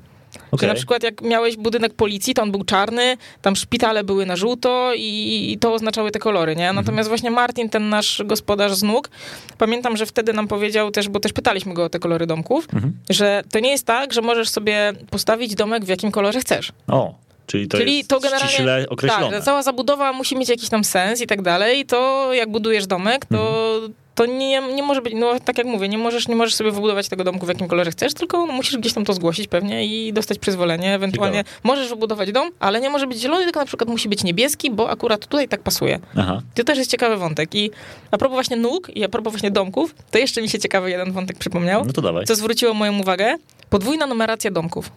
[0.51, 0.59] Okay.
[0.61, 4.35] Że na przykład jak miałeś budynek policji, to on był czarny, tam szpitale były na
[4.35, 6.67] żółto i, i to oznaczały te kolory, nie?
[6.67, 7.07] Natomiast mhm.
[7.07, 9.09] właśnie Martin, ten nasz gospodarz z nóg,
[9.57, 12.93] pamiętam, że wtedy nam powiedział też, bo też pytaliśmy go o te kolory domków, mhm.
[13.09, 16.71] że to nie jest tak, że możesz sobie postawić domek w jakim kolorze chcesz.
[16.87, 17.13] O.
[17.45, 19.35] Czyli to Czyli jest to generalnie, ściśle określone.
[19.37, 21.85] Tak, cała zabudowa musi mieć jakiś tam sens i tak dalej.
[21.85, 25.89] To jak budujesz domek, to mhm to nie, nie może być, no tak jak mówię,
[25.89, 28.77] nie możesz, nie możesz sobie wybudować tego domku w jakim kolorze chcesz, tylko no, musisz
[28.77, 30.93] gdzieś tam to zgłosić pewnie i dostać przyzwolenie.
[30.93, 31.59] Ewentualnie Ciekawe.
[31.63, 34.89] możesz wybudować dom, ale nie może być zielony, tylko na przykład musi być niebieski, bo
[34.89, 35.99] akurat tutaj tak pasuje.
[36.17, 36.41] Aha.
[36.55, 37.55] To też jest ciekawy wątek.
[37.55, 37.71] I
[38.11, 41.11] a propos właśnie nóg i a propos właśnie domków, to jeszcze mi się ciekawy jeden
[41.11, 41.85] wątek przypomniał.
[41.85, 42.25] No to dawaj.
[42.25, 43.35] Co zwróciło moją uwagę.
[43.69, 44.91] Podwójna numeracja domków.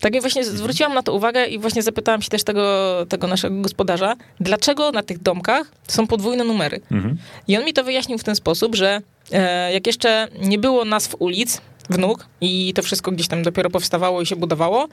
[0.00, 3.60] Tak i właśnie zwróciłam na to uwagę i właśnie zapytałam się też tego, tego naszego
[3.60, 6.80] gospodarza, dlaczego na tych domkach są podwójne numery.
[6.90, 7.16] Mhm.
[7.48, 9.00] I on mi to wyjaśnił w ten sposób, że
[9.32, 11.60] e, jak jeszcze nie było nazw ulic,
[11.90, 14.88] wnuk i to wszystko gdzieś tam dopiero powstawało i się budowało,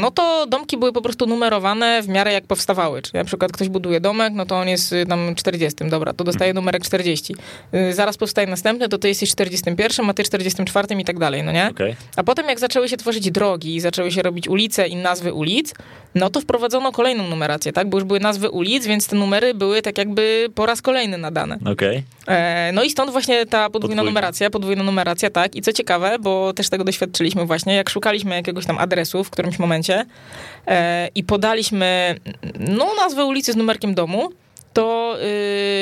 [0.00, 3.02] no to domki były po prostu numerowane w miarę jak powstawały.
[3.02, 6.24] Czyli na przykład ktoś buduje domek, no to on jest y, tam 40, dobra, to
[6.24, 6.64] dostaje mhm.
[6.64, 7.36] numerek 40.
[7.74, 11.52] Y, zaraz powstaje następny, to ty jesteś 41, a ty 44 i tak dalej, no
[11.52, 11.68] nie?
[11.70, 11.96] Okay.
[12.16, 15.74] A potem jak zaczęły się tworzyć drogi i zaczęły się robić ulice i nazwy ulic,
[16.14, 17.88] no to wprowadzono kolejną numerację, tak?
[17.88, 21.58] Bo już były nazwy ulic, więc te numery były tak jakby po raz kolejny nadane.
[21.72, 22.02] Okay.
[22.26, 25.56] E, no i stąd właśnie ta podwójna, numeracja, podwójna numeracja, tak.
[25.56, 29.58] I co ciekawe, bo też tego doświadczyliśmy właśnie, jak szukaliśmy jakiegoś tam adresu w którymś
[29.58, 30.04] momencie
[30.66, 32.14] e, i podaliśmy
[32.58, 34.28] no nazwę ulicy z numerkiem domu,
[34.72, 35.16] to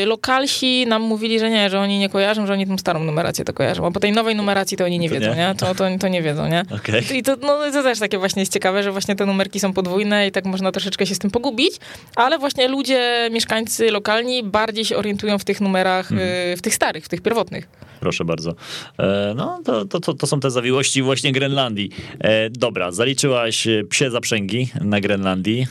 [0.02, 3.44] y, lokalsi nam mówili, że nie, że oni nie kojarzą, że oni tą starą numerację
[3.44, 5.36] to kojarzą, a po tej nowej numeracji to oni nie To wiedzą, nie?
[5.36, 5.54] nie?
[5.58, 6.62] To, to, to nie wiedzą, nie?
[6.76, 7.02] Okej.
[7.18, 10.26] I to, no, to też takie właśnie jest ciekawe, że właśnie te numerki są podwójne
[10.26, 11.72] i tak można troszeczkę się z tym pogubić,
[12.16, 16.30] ale właśnie ludzie, mieszkańcy lokalni bardziej się orientują w tych numerach, Mhm.
[16.52, 17.68] y, w tych starych, w tych pierwotnych.
[18.04, 18.54] Proszę bardzo.
[18.98, 21.90] E, no, to, to, to, są te zawiłości właśnie Grenlandii.
[22.20, 25.66] E, dobra, zaliczyłaś e, psie zaprzęgi na Grenlandii.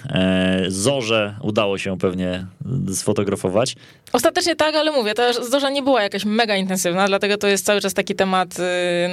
[0.67, 2.46] Zorze udało się pewnie
[2.93, 3.76] sfotografować.
[4.13, 7.82] Ostatecznie tak, ale mówię, ta zorza nie była jakaś mega intensywna, dlatego to jest cały
[7.82, 8.63] czas taki temat, y,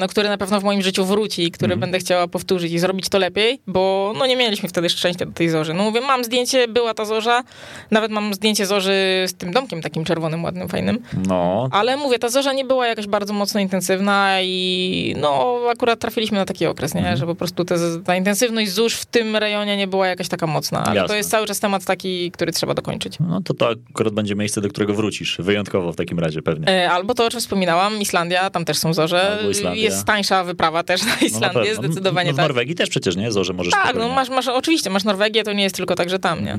[0.01, 1.81] no, który na pewno w moim życiu wróci i który Mhm.
[1.81, 5.49] będę chciała powtórzyć i zrobić to lepiej, bo no nie mieliśmy wtedy szczęścia do tej
[5.49, 5.75] zorzy.
[5.75, 7.43] No mówię, mam zdjęcie, była ta zorza,
[7.91, 12.29] nawet mam zdjęcie zorzy z tym domkiem takim czerwonym, ładnym, fajnym, No, ale mówię, ta
[12.29, 17.01] zorza nie była jakaś bardzo mocno intensywna i no akurat trafiliśmy na taki okres, nie?
[17.01, 17.17] Mhm.
[17.17, 20.85] że po prostu te, ta intensywność zórz w tym rejonie nie była jakaś taka mocna,
[20.85, 21.09] ale Jasne.
[21.09, 23.19] to jest cały czas temat taki, który trzeba dokończyć.
[23.21, 25.37] no to to akurat będzie miejsce, do którego wrócisz.
[25.39, 26.69] Wyjątkowo w takim razie pewnie.
[26.69, 29.39] E, Albo to, o czym wspominałam, Islandia, tam też są zorze.
[29.75, 31.83] Jest tańsza wyprawa też na No, na Islandię, pewno.
[31.89, 32.45] zdecydowanie no, w tak.
[32.45, 33.33] Norwegii też przecież, nie?
[33.33, 36.19] Zorze możesz Tak, no masz, masz, oczywiście, masz Norwegię, to nie jest tylko tak, że
[36.19, 36.59] tam, nie?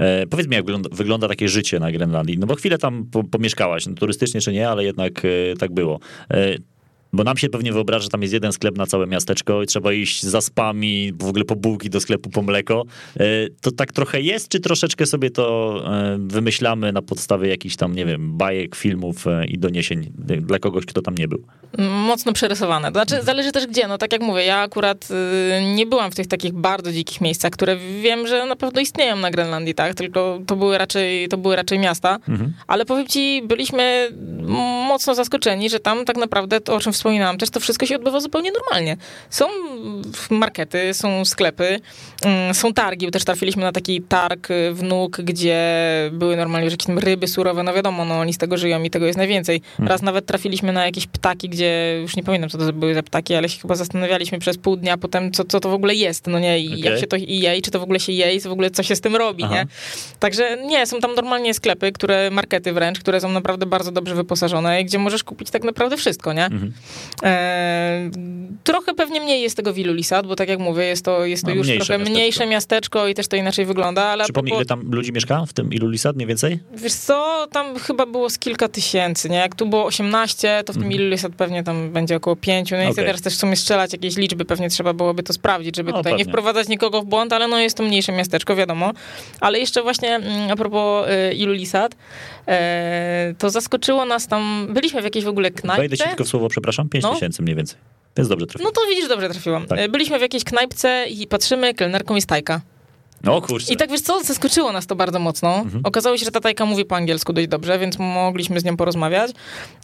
[0.00, 2.38] E, powiedz mi, jak wygląda, wygląda takie życie na Grenlandii?
[2.38, 6.00] No bo chwilę tam po, pomieszkałaś, no, turystycznie czy nie, ale jednak e, tak było.
[6.30, 6.54] E,
[7.12, 9.92] bo nam się pewnie wyobraża, że tam jest jeden sklep na całe miasteczko i trzeba
[9.92, 12.84] iść za spami, w ogóle po bułki do sklepu po mleko.
[13.16, 13.24] E,
[13.60, 18.06] to tak trochę jest, czy troszeczkę sobie to e, wymyślamy na podstawie jakichś tam, nie
[18.06, 21.44] wiem, bajek, filmów e, i doniesień dla kogoś, kto tam nie był?
[21.78, 22.92] Mocno przerysowane.
[22.92, 23.88] To znaczy, zależy też gdzie.
[23.88, 27.50] No tak jak mówię, ja akurat y, nie byłam w tych takich bardzo dzikich miejscach,
[27.50, 29.94] które wiem, że na pewno istnieją na Grenlandii, tak?
[29.94, 32.18] Tylko to były raczej, to były raczej miasta.
[32.28, 32.52] Mhm.
[32.66, 34.08] Ale powiem ci, byliśmy
[34.88, 38.20] mocno zaskoczeni, że tam tak naprawdę to, o czym wspominałam, też to wszystko się odbywa
[38.20, 38.96] zupełnie normalnie.
[39.30, 39.46] Są
[40.30, 41.80] markety, są sklepy,
[42.24, 45.60] mm, są targi, bo też trafiliśmy na taki targ y, w Nuk, gdzie
[46.12, 49.18] były normalnie jakieś ryby surowe, no wiadomo, no oni z tego żyją i tego jest
[49.18, 49.62] najwięcej.
[49.78, 53.34] Raz nawet trafiliśmy na jakieś ptaki, gdzie już nie pamiętam, co to były za ptaki,
[53.34, 56.38] ale się chyba zastanawialiśmy przez pół dnia potem, co, co to w ogóle jest, no
[56.38, 56.80] nie, i Okej.
[56.80, 58.52] jak się to i je, i czy to w ogóle się je, i co w
[58.52, 59.54] ogóle co się z tym robi, Aha.
[59.54, 59.66] nie?
[60.18, 64.80] Także nie, są tam normalnie sklepy, które, markety wręcz, które są naprawdę bardzo dobrze wyposażone
[64.80, 66.44] i gdzie możesz kupić tak naprawdę wszystko, nie?
[66.44, 66.72] Mhm.
[67.22, 68.10] E,
[68.64, 71.48] trochę pewnie mniej jest tego w Ilulisat, bo tak jak mówię, jest to, jest to
[71.50, 72.10] No, już trochę miasteczko.
[72.10, 75.52] mniejsze miasteczko i też to inaczej wygląda, ale Przypomnij, ile propos- tam ludzi mieszka w
[75.52, 76.58] tym Ilulisat mniej więcej?
[76.74, 79.36] Wiesz co, tam chyba było z kilka tysięcy, nie?
[79.36, 80.92] Jak tu było 18, to w tym.
[80.92, 82.70] Ilulisat pewnie tam będzie około 5.
[82.70, 85.76] No i chcę teraz też w sumie strzelać jakieś liczby, pewnie trzeba byłoby to sprawdzić,
[85.76, 86.32] żeby No, tutaj nie pewnie.
[86.32, 88.92] wprowadzać nikogo w błąd, ale no jest to mniejsze miasteczko, wiadomo.
[89.40, 91.94] Ale jeszcze właśnie mm, a propos y, Ilulisat,
[92.48, 95.80] e, to zaskoczyło nas tam, byliśmy w jakiejś w ogóle knajpce.
[95.80, 97.14] Wejdę ci tylko w słowo, przepraszam, 5 No.
[97.14, 97.78] tysięcy mniej więcej.
[98.16, 98.72] Więc dobrze trafiłem.
[98.74, 99.66] No to widzisz, dobrze trafiłam.
[99.66, 99.78] Tak.
[99.78, 102.60] E, Byliśmy w jakiejś knajpce i patrzymy, kelnerką jest Tajka.
[103.24, 103.72] No kurczę.
[103.72, 105.54] I tak wiesz co, zaskoczyło nas to bardzo mocno.
[105.56, 105.80] Mhm.
[105.84, 109.30] Okazało się, że ta Tajka mówi po angielsku dość dobrze, więc mogliśmy z nią porozmawiać.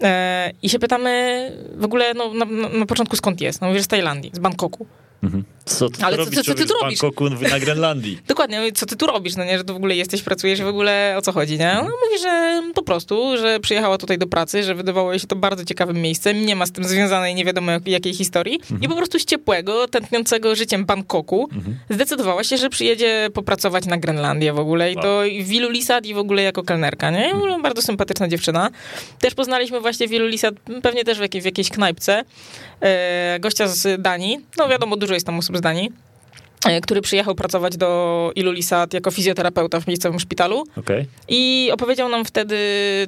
[0.03, 2.45] E, I się pytamy w ogóle no, na,
[2.79, 3.61] na, początku skąd jest.
[3.61, 4.87] No mówię, z Tajlandii, z Bangkoku.
[5.23, 5.45] Mhm.
[5.66, 7.00] Co ty Ale co- robisz, co- co ty tu robisz?
[7.00, 8.18] Bangkoku na Grenlandii?
[8.29, 10.66] Dokładnie, mówię, co ty tu robisz, no nie, że tu w ogóle jesteś, pracujesz w
[10.66, 11.72] ogóle o co chodzi, nie?
[11.74, 15.37] No mówi, że po prostu, że przyjechała tutaj do pracy, że wydawało jej się to
[15.37, 18.94] bardzo ciekawym miejscem, nie ma z tym związanej nie wiadomo jak- jakiej historii i po
[18.96, 21.48] prostu z ciepłego, tętniącego życiem Bangkoku
[21.90, 26.18] zdecydowała się, że przyjedzie popracować na Grenlandię w ogóle i to w Ilulisat i w
[26.18, 27.33] ogóle jako kelnerka, nie?
[27.35, 28.70] Ogóle Bardzo sympatyczna dziewczyna.
[29.20, 32.24] Też poznaliśmy właśnie w Ilulisat, pewnie też w jakiej, w jakiejś knajpce,
[32.81, 35.88] e, gościa z Danii, no wiadomo, dużo jest tam osób obzdaní.
[36.83, 41.07] Który przyjechał pracować do Ilulisat jako fizjoterapeuta w miejscowym szpitalu Okej.
[41.29, 42.57] i opowiedział nam wtedy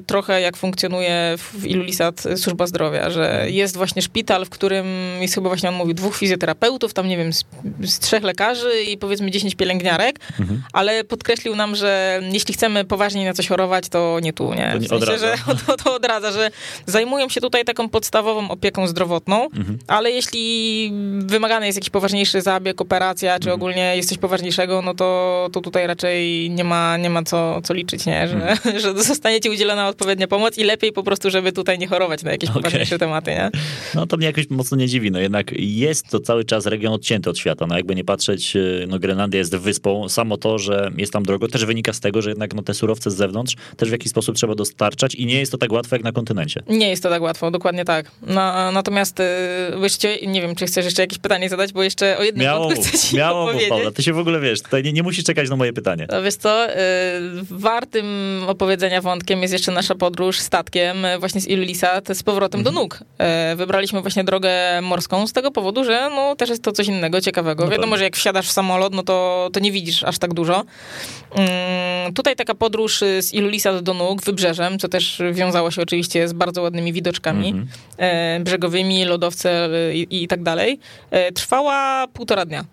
[0.05, 4.85] trochę, jak funkcjonuje w Ilulisat służba zdrowia, że jest właśnie szpital, w którym
[5.21, 7.43] jest chyba właśnie, on mówił, dwóch fizjoterapeutów, tam nie wiem, z,
[7.83, 10.61] z trzech lekarzy i powiedzmy 10 pielęgniarek, Mhm.
[10.73, 14.69] ale podkreślił nam, że jeśli chcemy poważniej na coś chorować, to nie tu, nie?
[14.69, 15.17] W sensie, odradza.
[15.17, 15.35] że
[15.67, 16.51] to, to odradza, że
[16.85, 19.77] zajmują się tutaj taką podstawową opieką zdrowotną, Mhm.
[19.87, 25.49] ale jeśli wymagany jest jakiś poważniejszy zabieg, operacja, czy ogólnie jest coś poważniejszego, no to,
[25.51, 28.27] to tutaj raczej nie ma, nie ma co, co liczyć, nie?
[28.27, 32.31] Że, że zostanie udzielona odpowiednia pomoc i lepiej po prostu, żeby tutaj nie chorować na
[32.31, 32.61] jakieś Okej.
[32.61, 33.49] poważniejsze tematy, nie?
[33.95, 37.29] No to mnie jakoś mocno nie dziwi, no jednak jest to cały czas region odcięty
[37.29, 41.13] od świata, no jakby nie patrzeć, y, no Grenlandia jest wyspą, samo to, że jest
[41.13, 43.91] tam drogo, też wynika z tego, że jednak no te surowce z zewnątrz też w
[43.91, 46.63] jakiś sposób trzeba dostarczać i nie jest to tak łatwe jak na kontynencie.
[46.67, 48.11] Nie jest to tak łatwo, dokładnie tak.
[48.21, 49.23] No, natomiast y,
[49.81, 52.91] jeszcze, nie wiem, czy chcesz jeszcze jakieś pytanie zadać, bo jeszcze o jednym Miało, chcę
[52.91, 53.69] ci, Śmiało, opowiedzieć.
[53.69, 56.07] Paula, ty się w ogóle wiesz, tutaj nie, nie musisz czekać na moje pytanie.
[56.11, 56.75] No wiesz co, y,
[57.49, 58.05] wartym
[58.47, 62.99] opowiedzenia wątkiem jest jeszcze nasza podróż statkiem y, właśnie z Illisat z powrotem do nóg.
[63.53, 64.49] Y, Wybraliśmy właśnie drogę
[64.81, 67.63] morską z tego powodu, że no też jest to coś innego, ciekawego.
[67.65, 67.97] No Wiadomo, pewnie.
[67.97, 70.63] że jak wsiadasz w samolot, no to, to nie widzisz aż tak dużo.
[71.35, 76.33] Mm, Tutaj taka podróż z Illisat do nóg wybrzeżem, co też wiązało się oczywiście z
[76.33, 78.43] bardzo ładnymi widoczkami Mhm.
[78.43, 80.79] brzegowymi, lodowce i, i tak dalej,
[81.35, 82.65] trwała półtora dnia.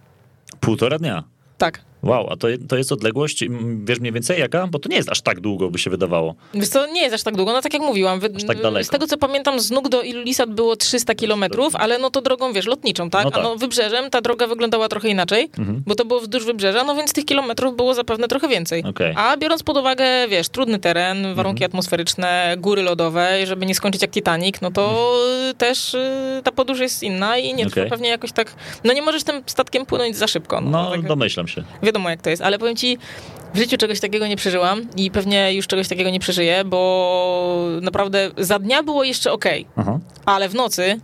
[0.60, 1.24] Półtora dnia.
[1.58, 1.80] Tak.
[2.02, 3.44] Wow, a to, to jest odległość,
[3.84, 4.66] wiesz mniej więcej jaka?
[4.66, 6.34] Bo to nie jest aż tak długo, by się wydawało.
[6.54, 8.20] Wiesz co, nie jest aż tak długo, no tak jak mówiłam.
[8.20, 8.58] Wy, tak.
[8.84, 12.52] Z tego co pamiętam, z nóg do Ilulissat było 300 kilometrów, ale no to drogą,
[12.52, 13.24] wiesz, lotniczą, tak?
[13.24, 13.40] No tak.
[13.40, 15.82] A no wybrzeżem ta droga wyglądała trochę inaczej, Mhm.
[15.86, 18.84] bo to było wzdłuż wybrzeża, no więc tych kilometrów było zapewne trochę więcej.
[18.84, 19.14] Okej.
[19.16, 21.70] A biorąc pod uwagę, wiesz, trudny teren, warunki Mhm.
[21.70, 25.14] atmosferyczne, góry lodowe, i żeby nie skończyć jak Titanic, no to
[25.58, 27.90] też y, ta podróż jest inna i nie trwa Okej.
[27.90, 28.54] pewnie jakoś tak...
[28.84, 30.60] No nie możesz tym statkiem płynąć za szybko.
[30.60, 31.64] No, No, tak, domyślam się.
[31.82, 32.98] Wiadomo jak to jest, ale powiem ci,
[33.54, 38.30] w życiu czegoś takiego nie przeżyłam i pewnie już czegoś takiego nie przeżyję, bo naprawdę
[38.38, 41.00] za dnia było jeszcze okej, Aha, ale w nocy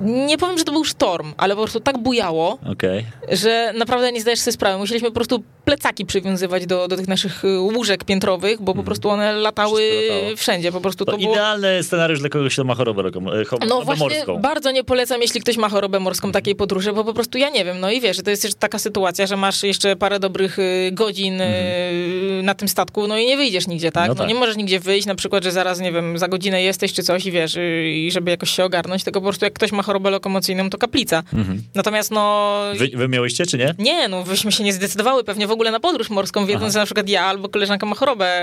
[0.00, 3.06] nie powiem, że to był sztorm, ale po prostu tak bujało, okej.
[3.32, 4.78] że naprawdę nie zdajesz sobie sprawy.
[4.78, 9.08] Musieliśmy po prostu plecaki przywiązywać do, do tych naszych y, łóżek piętrowych, bo po prostu
[9.08, 9.82] one latały
[10.16, 10.36] Mhm.
[10.36, 10.72] Wszędzie.
[10.72, 11.32] Po prostu To, to, było...
[11.32, 14.36] idealny scenariusz dla kogoś, kto ma chorobę, e, cho- No chorobę właśnie, morską.
[14.38, 17.64] bardzo nie polecam, jeśli ktoś ma chorobę morską takiej podróży, bo po prostu ja nie
[17.64, 20.90] wiem, no i wiesz, to jest też taka sytuacja, że masz jeszcze parę dobrych y,
[20.92, 24.02] godzin y, na tym statku, no i nie wyjdziesz nigdzie, tak?
[24.02, 24.08] Mhm.
[24.08, 24.28] No No, tak.
[24.28, 27.26] nie możesz nigdzie wyjść, na przykład, że zaraz, nie wiem, za godzinę jesteś czy coś
[27.26, 27.56] i wiesz,
[27.94, 31.22] i żeby jakoś się ogarnąć, tylko po prostu jak ktoś ma chorobę lokomocyjną, to kaplica.
[31.34, 31.62] Mhm.
[31.74, 32.56] Natomiast no...
[32.76, 33.74] Wy, wy miałyście, czy nie?
[33.78, 36.70] Nie, no byśmy się nie zdecydowały pewnie w ogóle na podróż morską, wiedząc, Aha.
[36.72, 38.40] że na przykład ja albo koleżanka ma chorobę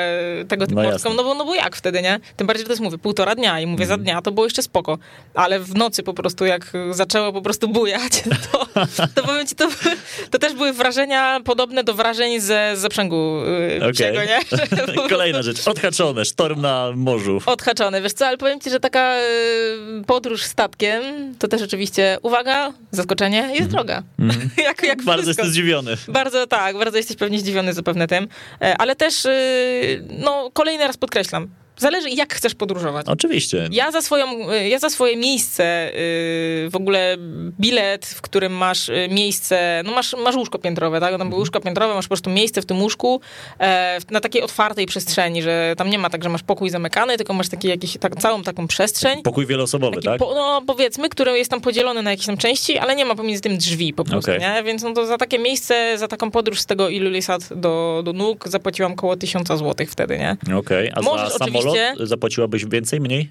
[0.47, 1.23] tego typu No morską, jasne.
[1.23, 2.19] no bo, no bo jak wtedy, nie?
[2.37, 3.99] Tym bardziej, że to jest, mówię, półtora dnia i mówię, Mhm.
[3.99, 4.97] za dnia to było jeszcze spoko,
[5.33, 8.65] ale w nocy po prostu jak zaczęło po prostu bujać, to,
[9.15, 9.67] to powiem ci, to,
[10.31, 13.39] to też były wrażenia podobne do wrażeń ze zaprzęgu
[13.77, 13.93] Okej.
[13.93, 14.39] psiego, nie?
[15.09, 17.41] Kolejna rzecz, odhaczone, sztorm na morzu.
[17.45, 21.03] Odhaczone, wiesz co, ale powiem ci, że taka y, podróż statkiem,
[21.39, 24.03] to też oczywiście, uwaga, zaskoczenie, jest droga.
[24.19, 24.49] Mhm.
[24.67, 25.41] jak, jak Bardzo wszystko.
[25.41, 25.97] jestem zdziwiony.
[26.07, 28.27] Bardzo tak, bardzo jesteś pewnie zdziwiony zapewne tym,
[28.61, 33.05] E, ale też, y, no kolejny raz podkreślam, zależy jak chcesz podróżować.
[33.07, 33.69] Oczywiście.
[33.71, 37.17] Ja za, swoją, y, ja za swoje miejsce, y, w ogóle
[37.59, 41.17] bilet, w którym masz y, miejsce, no masz, masz łóżko piętrowe, tak?
[41.17, 43.21] Tam było łóżko piętrowe, masz po prostu miejsce w tym łóżku
[43.59, 47.33] e, na takiej otwartej przestrzeni, że tam nie ma tak, że masz pokój zamykany, tylko
[47.33, 49.21] masz taki, jakiś, tak, całą taką przestrzeń.
[49.21, 50.19] Pokój wieloosobowy, Taki tak?
[50.19, 53.41] po, no powiedzmy, który jest tam podzielony na jakieś tam części, ale nie ma pomiędzy
[53.41, 54.41] tym drzwi po prostu, Okej.
[54.41, 54.63] nie?
[54.63, 58.47] Więc no to za takie miejsce, za taką podróż z tego Ilulissat do, do nóg
[58.47, 60.57] zapłaciłam około 1000 złotych wtedy, nie?
[60.57, 63.29] Okej, a Możesz za samolot oczywiście- zapłaciłabyś więcej, mniej?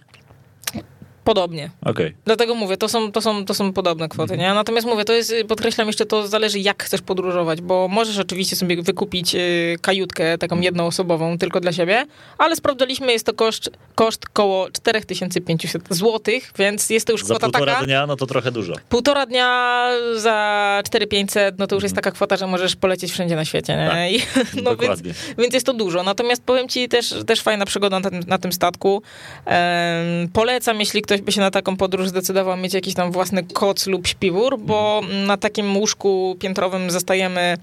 [1.24, 1.70] Podobnie.
[1.84, 2.14] Okej.
[2.24, 4.40] Dlatego mówię, to są, to są, to są podobne kwoty, Mhm.
[4.50, 4.54] nie?
[4.54, 8.82] Natomiast mówię, to jest, podkreślam jeszcze, to zależy jak chcesz podróżować, bo możesz oczywiście sobie
[8.82, 10.64] wykupić y, kajutkę taką Mhm.
[10.64, 12.06] jednoosobową tylko dla siebie,
[12.38, 16.20] ale sprawdzaliśmy, jest to koszt, koszt koło 4500 zł,
[16.58, 17.84] więc jest to już Za kwota półtora taka.
[17.86, 18.72] dnia, no to trochę dużo.
[18.88, 22.04] Półtora dnia za 4500, no to już jest Mhm.
[22.04, 23.88] taka kwota, że możesz polecieć wszędzie na świecie, nie?
[23.88, 24.18] Tak, I,
[24.64, 25.14] no więc, Dokładnie.
[25.38, 26.02] więc jest to dużo.
[26.02, 29.02] Natomiast powiem ci też, też fajna przygoda na tym, na tym statku.
[30.32, 34.06] Polecam, jeśli ktoś by się na taką podróż zdecydował mieć jakiś tam własny koc lub
[34.06, 35.26] śpiwór, bo Mhm.
[35.26, 37.56] na takim łóżku piętrowym zastajemy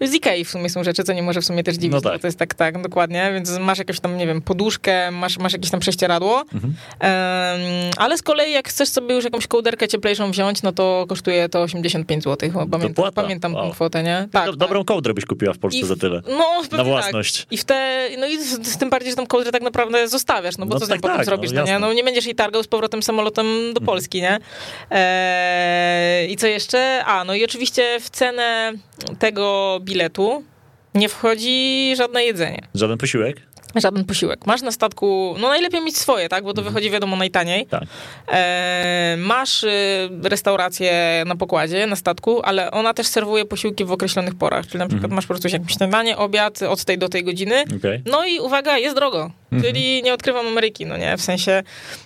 [0.00, 2.20] z Ikei w sumie są rzeczy, co nie może w sumie też dziwić, No tak.
[2.20, 5.70] to jest tak, tak, dokładnie, więc masz jakąś tam, nie wiem, poduszkę, masz, masz jakieś
[5.70, 6.74] tam prześcieradło, Mhm.
[7.00, 7.60] Em,
[7.96, 11.62] ale z kolei jak chcesz sobie już jakąś kołderkę cieplejszą wziąć, no to kosztuje to
[11.62, 12.50] 85 zł.
[12.70, 13.70] Pamiętam, pamiętam tą Wow.
[13.72, 14.28] kwotę, nie?
[14.32, 16.22] Do, Tak, dobrą kołdrę byś kupiła w Polsce w- za tyle.
[16.28, 16.86] No, Na tak.
[16.86, 17.46] własność.
[17.50, 20.56] I w te, no i z, z tym bardziej, że tą kołdrę tak naprawdę zostawiasz,
[20.58, 21.78] no bo No co z nią tak, potem tak, zrobisz, no no, nie?
[21.78, 23.86] No nie będziesz jej targał z powrotem samolotem do Mhm.
[23.86, 24.38] Polski, nie?
[24.90, 27.02] Eee, I co jeszcze?
[27.04, 28.72] A, no i oczywiście w cenę
[29.18, 30.44] tego biletu
[30.94, 32.62] nie wchodzi żadne jedzenie.
[32.74, 33.36] Żaden posiłek?
[33.74, 34.46] Żaden posiłek.
[34.46, 36.44] Masz na statku, no najlepiej mieć swoje, tak?
[36.44, 37.66] Bo to wychodzi wiadomo najtaniej.
[37.66, 37.82] Tak.
[38.28, 39.68] E, masz y,
[40.22, 44.66] restaurację na pokładzie, na statku, ale ona też serwuje posiłki w określonych porach.
[44.66, 47.64] Czyli na przykład masz po prostu jakieś śniadanie, obiad od tej do tej godziny.
[47.78, 48.02] Okej.
[48.06, 49.30] No i uwaga, jest drogo.
[49.62, 51.16] Czyli nie odkrywam Ameryki, no nie?
[51.16, 51.62] W sensie...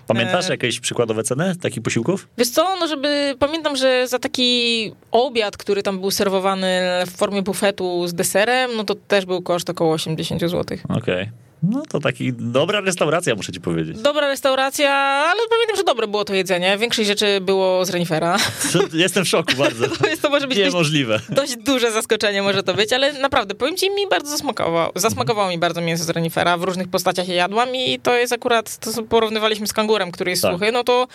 [0.07, 2.29] Pamiętasz E, jakieś przykładowe ceny takich posiłków?
[2.39, 3.35] Wiesz co, no żeby...
[3.39, 8.85] Pamiętam, że za taki obiad, który tam był serwowany w formie bufetu z deserem, no
[8.85, 10.79] to też był koszt około 80 zł.
[10.89, 11.31] Okej.
[11.63, 13.99] No to taki dobra restauracja, muszę ci powiedzieć.
[13.99, 14.91] Dobra restauracja,
[15.31, 16.79] ale pamiętam, że dobre było to jedzenie.
[16.79, 18.37] Większość rzeczy było z renifera.
[18.93, 19.87] Jestem w szoku bardzo.
[19.99, 21.21] To, jest, to może być dość Niemożliwe.
[21.29, 24.93] dość duże zaskoczenie może to być, ale naprawdę, powiem ci, mi bardzo zasmakowało.
[24.95, 29.03] Zasmakowało mi bardzo mięso z renifera w różnych postaciach, jadłam i to jest akurat, to
[29.03, 30.53] porównywaliśmy z kangurem, który jest Tak.
[30.53, 31.07] suchy, no to,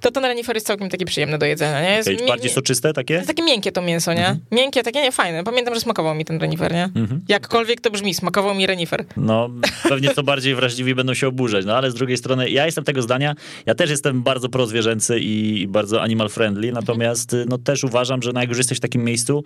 [0.00, 1.90] to ten renifer jest całkiem taki przyjemny do jedzenia, nie?
[1.96, 3.14] Jest mi- bardziej soczyste takie?
[3.14, 4.18] jest takie miękkie to mięso, nie?
[4.20, 4.40] Mhm.
[4.52, 5.44] Miękkie, takie nie, fajne.
[5.44, 6.88] Pamiętam, że smakował mi ten renifer, nie?
[7.28, 9.04] Jakkolwiek to brzmi, smakował mi renifer.
[9.16, 9.50] No,
[9.88, 13.02] pewnie co bardziej wrażliwi będą się oburzać, no ale z drugiej strony ja jestem tego
[13.02, 13.34] zdania,
[13.66, 18.22] ja też jestem bardzo prozwierzęcy i, i bardzo animal friendly, natomiast y, no też uważam,
[18.22, 19.44] że no, jak już jesteś w takim miejscu,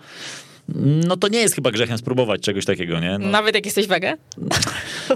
[0.75, 3.17] no to nie jest chyba grzechem spróbować czegoś takiego, nie?
[3.19, 4.17] No, Nawet jak jesteś wege?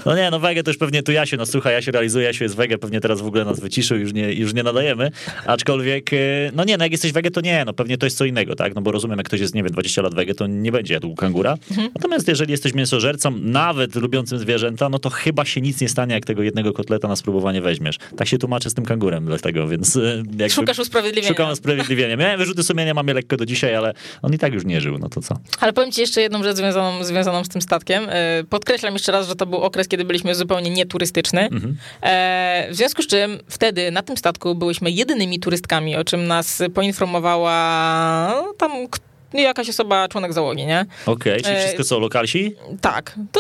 [0.06, 2.56] no nie, no wege to już pewnie tu Jasiu, no słuchaj, Jasiu realizuje, Jasiu jest
[2.56, 5.12] wege, pewnie teraz w ogóle nas wyciszył, już nie, już nie nadajemy,
[5.46, 8.26] aczkolwiek, y, no nie, no jak jesteś wege, to nie, no pewnie to jest co
[8.26, 8.76] innego, tak?
[8.76, 11.16] No bo rozumiem, jak ktoś jest, nie wiem, 20 lat wege, to nie będzie jadł
[11.16, 11.58] kangura,
[11.96, 16.26] natomiast jeżeli jesteś mięsożercą, nawet lubiącym zwierzęta, no to chyba się nic nie stanie, jak
[16.26, 17.98] tego jednego kotleta na spróbowanie weźmiesz.
[18.18, 20.50] Tak się tłumaczę z tym kangurem dlatego, więc y, jakby...
[20.50, 21.28] Szukasz usprawiedliwienia.
[21.28, 22.18] Szukam usprawiedliwienia.
[22.18, 24.98] Miałem wyrzuty sumienia, mam je lekko do dzisiaj, ale on i tak już nie żył,
[24.98, 25.40] no to co?
[25.60, 28.08] Ale powiem ci jeszcze jedną rzecz związaną, związaną z tym statkiem.
[28.10, 31.42] E, Podkreślam jeszcze raz, że to był okres, kiedy byliśmy zupełnie nieturystyczny.
[31.42, 31.78] Mhm.
[32.02, 36.62] E, W związku z czym wtedy na tym statku byłyśmy jedynymi turystkami, o czym nas
[36.74, 39.00] poinformowała tam k-
[39.42, 40.86] jakaś osoba, członek załogi, nie?
[41.06, 42.56] Okej, czyli E, wszystko co, lokalsi?
[42.82, 43.16] Tak.
[43.32, 43.40] To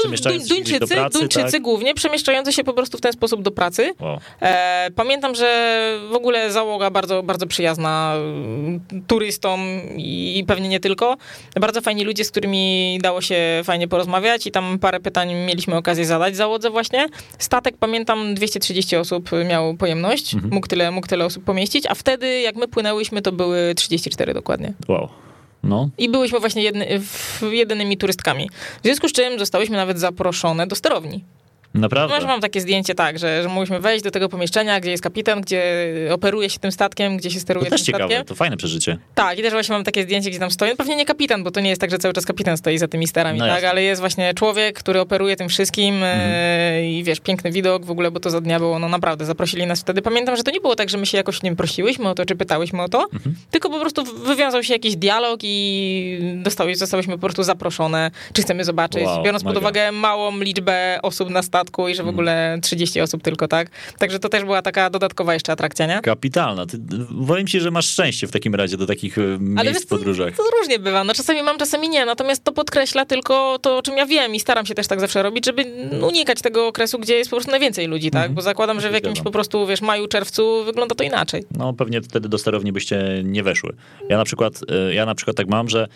[0.49, 1.61] Duńczycy, pracy, Duńczycy tak?
[1.61, 3.93] głównie, przemieszczający się po prostu w ten sposób do pracy.
[3.99, 4.19] Wow.
[4.41, 5.73] E, pamiętam, że
[6.11, 9.59] w ogóle załoga bardzo, bardzo przyjazna mm, turystom
[9.95, 11.17] i, i pewnie nie tylko.
[11.59, 16.05] Bardzo fajni ludzie, z którymi dało się fajnie porozmawiać i tam parę pytań mieliśmy okazję
[16.05, 17.07] zadać załodze właśnie.
[17.37, 20.53] Statek, pamiętam, 230 osób miał pojemność, Mhm.
[20.53, 24.73] mógł, tyle, mógł tyle osób pomieścić, a wtedy jak my płynęłyśmy, to były 34 dokładnie.
[24.87, 25.09] Wow.
[25.63, 26.99] No, I byłyśmy właśnie jedny,
[27.51, 28.49] jedynymi turystkami.
[28.79, 31.23] W związku z czym zostałyśmy nawet zaproszone do sterowni.
[31.73, 32.15] Naprawdę.
[32.15, 35.41] Może mam takie zdjęcie tak, że, że mogliśmy wejść do tego pomieszczenia, gdzie jest kapitan,
[35.41, 35.63] gdzie
[36.11, 38.25] operuje się tym statkiem, gdzie się steruje To też tym ciekawe, statkiem.
[38.25, 38.97] to fajne przeżycie.
[39.15, 40.69] Tak, i też właśnie mam takie zdjęcie, gdzie tam stoi.
[40.69, 42.87] No pewnie nie kapitan, bo to nie jest tak, że cały czas kapitan stoi za
[42.87, 43.53] tymi sterami, No tak?
[43.53, 43.69] jasne.
[43.69, 48.11] Ale jest właśnie człowiek, który operuje tym wszystkim e, i wiesz, piękny widok w ogóle,
[48.11, 50.01] bo to za dnia było, no naprawdę, zaprosili nas wtedy.
[50.01, 52.25] Pamiętam, że to nie było tak, że my się jakoś, nie wiem, prosiłyśmy o to,
[52.25, 53.07] czy pytałyśmy o to,
[53.51, 58.63] tylko po prostu wywiązał się jakiś dialog i dostały, zostałyśmy po prostu zaproszone, czy chcemy
[58.63, 59.59] zobaczyć, Wow, biorąc pod mega.
[59.59, 63.69] uwagę małą liczbę osób na statku i że w ogóle 30 osób tylko, tak?
[63.97, 66.01] Także to też była taka dodatkowa jeszcze atrakcja, nie?
[66.01, 66.65] Kapitalna.
[66.65, 66.79] Ty,
[67.27, 69.95] powiem ci, że masz szczęście w takim razie do takich e, miejsc wiesz w co,
[69.95, 70.35] podróżach.
[70.35, 71.03] To różnie bywa.
[71.03, 72.05] No czasami mam, czasami nie.
[72.05, 75.23] Natomiast to podkreśla tylko to, o czym ja wiem i staram się też tak zawsze
[75.23, 75.65] robić, żeby
[76.01, 78.21] unikać tego okresu, gdzie jest po prostu najwięcej ludzi, tak?
[78.21, 78.35] Mhm.
[78.35, 81.43] Bo zakładam, że w jakimś po prostu, wiesz, maju, czerwcu wygląda to inaczej.
[81.57, 83.75] No pewnie wtedy do sterowni byście nie weszły.
[84.09, 85.87] Ja na przykład, e, ja na przykład tak mam, że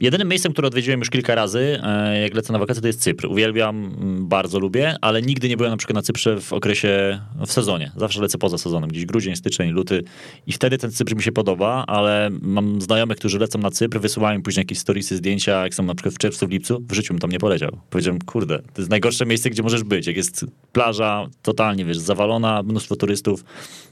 [0.00, 3.26] jedynym miejscem, które odwiedziłem już kilka razy, e, jak lecę na wakacje, to jest Cypr.
[3.26, 7.52] Uwielbiam, mm, bardzo lubię, ale nigdy nie byłem na przykład na Cyprze w okresie, w
[7.52, 7.92] sezonie.
[7.96, 10.02] Zawsze lecę poza sezonem, gdzieś grudzień, styczeń, luty
[10.46, 14.38] i wtedy ten Cypr mi się podoba, ale mam znajomych, którzy lecą na Cypr, wysyłają
[14.38, 17.14] mi później jakieś storiesy, zdjęcia, jak są na przykład w czerwcu, w lipcu, w życiu
[17.14, 17.78] bym tam nie poleciał.
[17.90, 22.62] Powiedziałem, kurde, to jest najgorsze miejsce, gdzie możesz być, jak jest plaża totalnie, wiesz, zawalona,
[22.62, 23.44] mnóstwo turystów.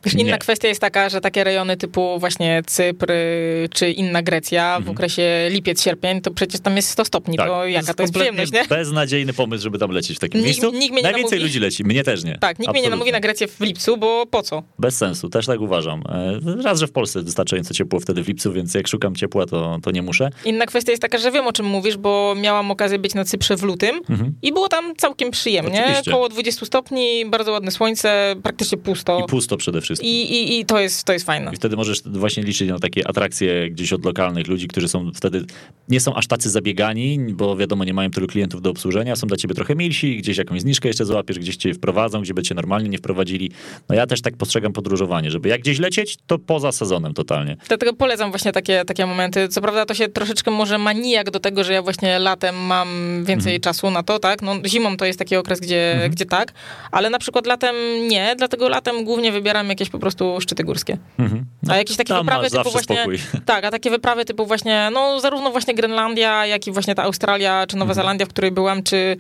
[0.05, 4.81] Wiesz, inna kwestia jest taka, że takie rejony typu właśnie Cypr y, czy inna Grecja
[4.81, 7.37] w okresie lipiec, sierpień, to przecież tam jest 100 stopni.
[7.37, 8.77] To jaka to jest kompletnie przyjemność, nie?
[8.77, 10.73] beznadziejny pomysł, żeby tam lecieć w takim Nikt- miejscu.
[10.73, 11.49] nikt mnie nie Najwięcej namówi.
[11.49, 12.39] ludzi leci, mnie też nie.
[12.39, 12.91] Tak, nikt mnie nie Absolutnie.
[12.91, 14.63] namówi na Grecję w lipcu, bo po co?
[14.79, 16.03] Bez sensu, też tak uważam.
[16.09, 19.79] E, Raz, że w Polsce wystarczająco ciepło wtedy w lipcu, więc jak szukam ciepła, to,
[19.83, 20.31] to nie muszę.
[20.45, 23.57] Inna kwestia jest taka, że wiem o czym mówisz, bo miałam okazję być na Cyprze
[23.57, 24.01] w lutym
[24.43, 25.71] i było tam całkiem przyjemnie.
[25.71, 25.85] Mhm.
[25.91, 26.11] Oczywiście.
[26.11, 29.21] Około 20 stopni, bardzo ładne słońce, praktycznie pusto.
[29.25, 30.11] I pusto przede wszystkim.
[30.11, 31.51] I, i, i to, jest, to jest fajne.
[31.53, 35.45] I wtedy możesz właśnie liczyć na takie atrakcje gdzieś od lokalnych ludzi, którzy są wtedy,
[35.89, 39.37] nie są aż tacy zabiegani, bo wiadomo, nie mają tylu klientów do obsłużenia, są dla
[39.37, 42.89] ciebie trochę milsi, gdzieś jakąś zniżkę jeszcze złapiesz, gdzieś cię wprowadzą, gdzie by cię normalnie
[42.89, 43.51] nie wprowadzili.
[43.89, 47.57] No ja też tak postrzegam podróżowanie, żeby jak gdzieś lecieć, to poza sezonem totalnie.
[47.69, 49.49] Dlatego polecam właśnie takie, takie momenty.
[49.49, 52.89] Co prawda to się troszeczkę może ma nijak do tego, że ja właśnie latem mam
[53.25, 54.43] więcej czasu na to, tak?
[54.43, 56.53] No, zimą to jest taki okres, gdzie, gdzie tak,
[56.91, 57.77] ale na przykład latem
[58.09, 60.99] nie, dlatego latem głównie wybieram jakieś po prostu szczyty górskie.
[61.19, 61.45] Mhm.
[61.69, 62.97] A jakieś takie wyprawy typu właśnie.
[62.97, 63.19] spokój.
[63.45, 67.67] Tak, a takie wyprawy typu właśnie, no zarówno właśnie Grenlandia, jak i właśnie ta Australia,
[67.67, 67.89] czy Mhm.
[67.89, 69.17] Nowa Zelandia, w której byłam, czy,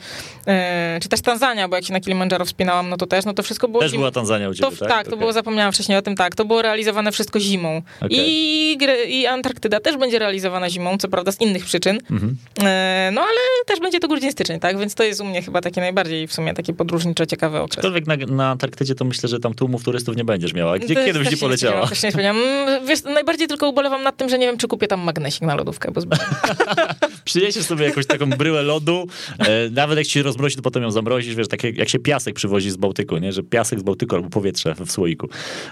[0.46, 3.42] e, czy też Tanzania, bo jak się na Kilimandżaro wspinałam, no to też, no to
[3.42, 5.08] wszystko było Też zim- była Tanzania u to, ciebie, tak, tak?
[5.08, 7.82] to było, zapomniałam wcześniej o tym, tak, to było realizowane wszystko zimą.
[8.00, 8.18] Okej.
[8.20, 12.36] I, I Antarktyda też będzie realizowana zimą, co prawda z innych przyczyn, Mhm.
[12.62, 15.60] e, no ale też będzie to grudzień, styczeń, tak, więc to jest u mnie chyba
[15.60, 17.78] taki najbardziej w sumie taki podróżniczo ciekawy okres.
[17.78, 20.78] Aczkolwiek na, na Antarktydzie to myślę, że tam tłumów turystów nie będziesz miała.
[20.78, 21.86] Gdzie, To kiedy byś nie poleciała?
[21.88, 22.42] też nie spodziewałam.
[22.42, 25.54] Mm, Wiesz, najbardziej tylko ubolewam nad tym, że nie wiem, czy kupię tam magnesik na
[25.54, 26.18] lodówkę, bo zbyt...
[27.24, 29.06] Przyniesiesz sobie jakąś taką bryłę lodu,
[29.38, 32.34] e, nawet jak ci rozmrozi, to potem ją zamrozisz, wiesz, tak jak, jak się piasek
[32.34, 33.32] przywozi z Bałtyku, nie?
[33.32, 35.28] że piasek z Bałtyku albo powietrze w słoiku.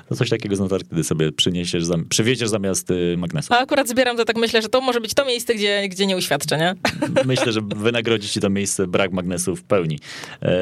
[0.08, 3.54] To coś takiego z Antarktydy sobie przyniesiesz, zam, przywieziesz zamiast y, magnesu.
[3.54, 6.16] A akurat zbieram to tak myślę, że to może być to miejsce, gdzie, gdzie nie
[6.16, 6.74] uświadczę, nie?
[7.24, 9.98] Myślę, że wynagrodzi ci to miejsce brak magnesu w pełni.
[10.42, 10.52] E,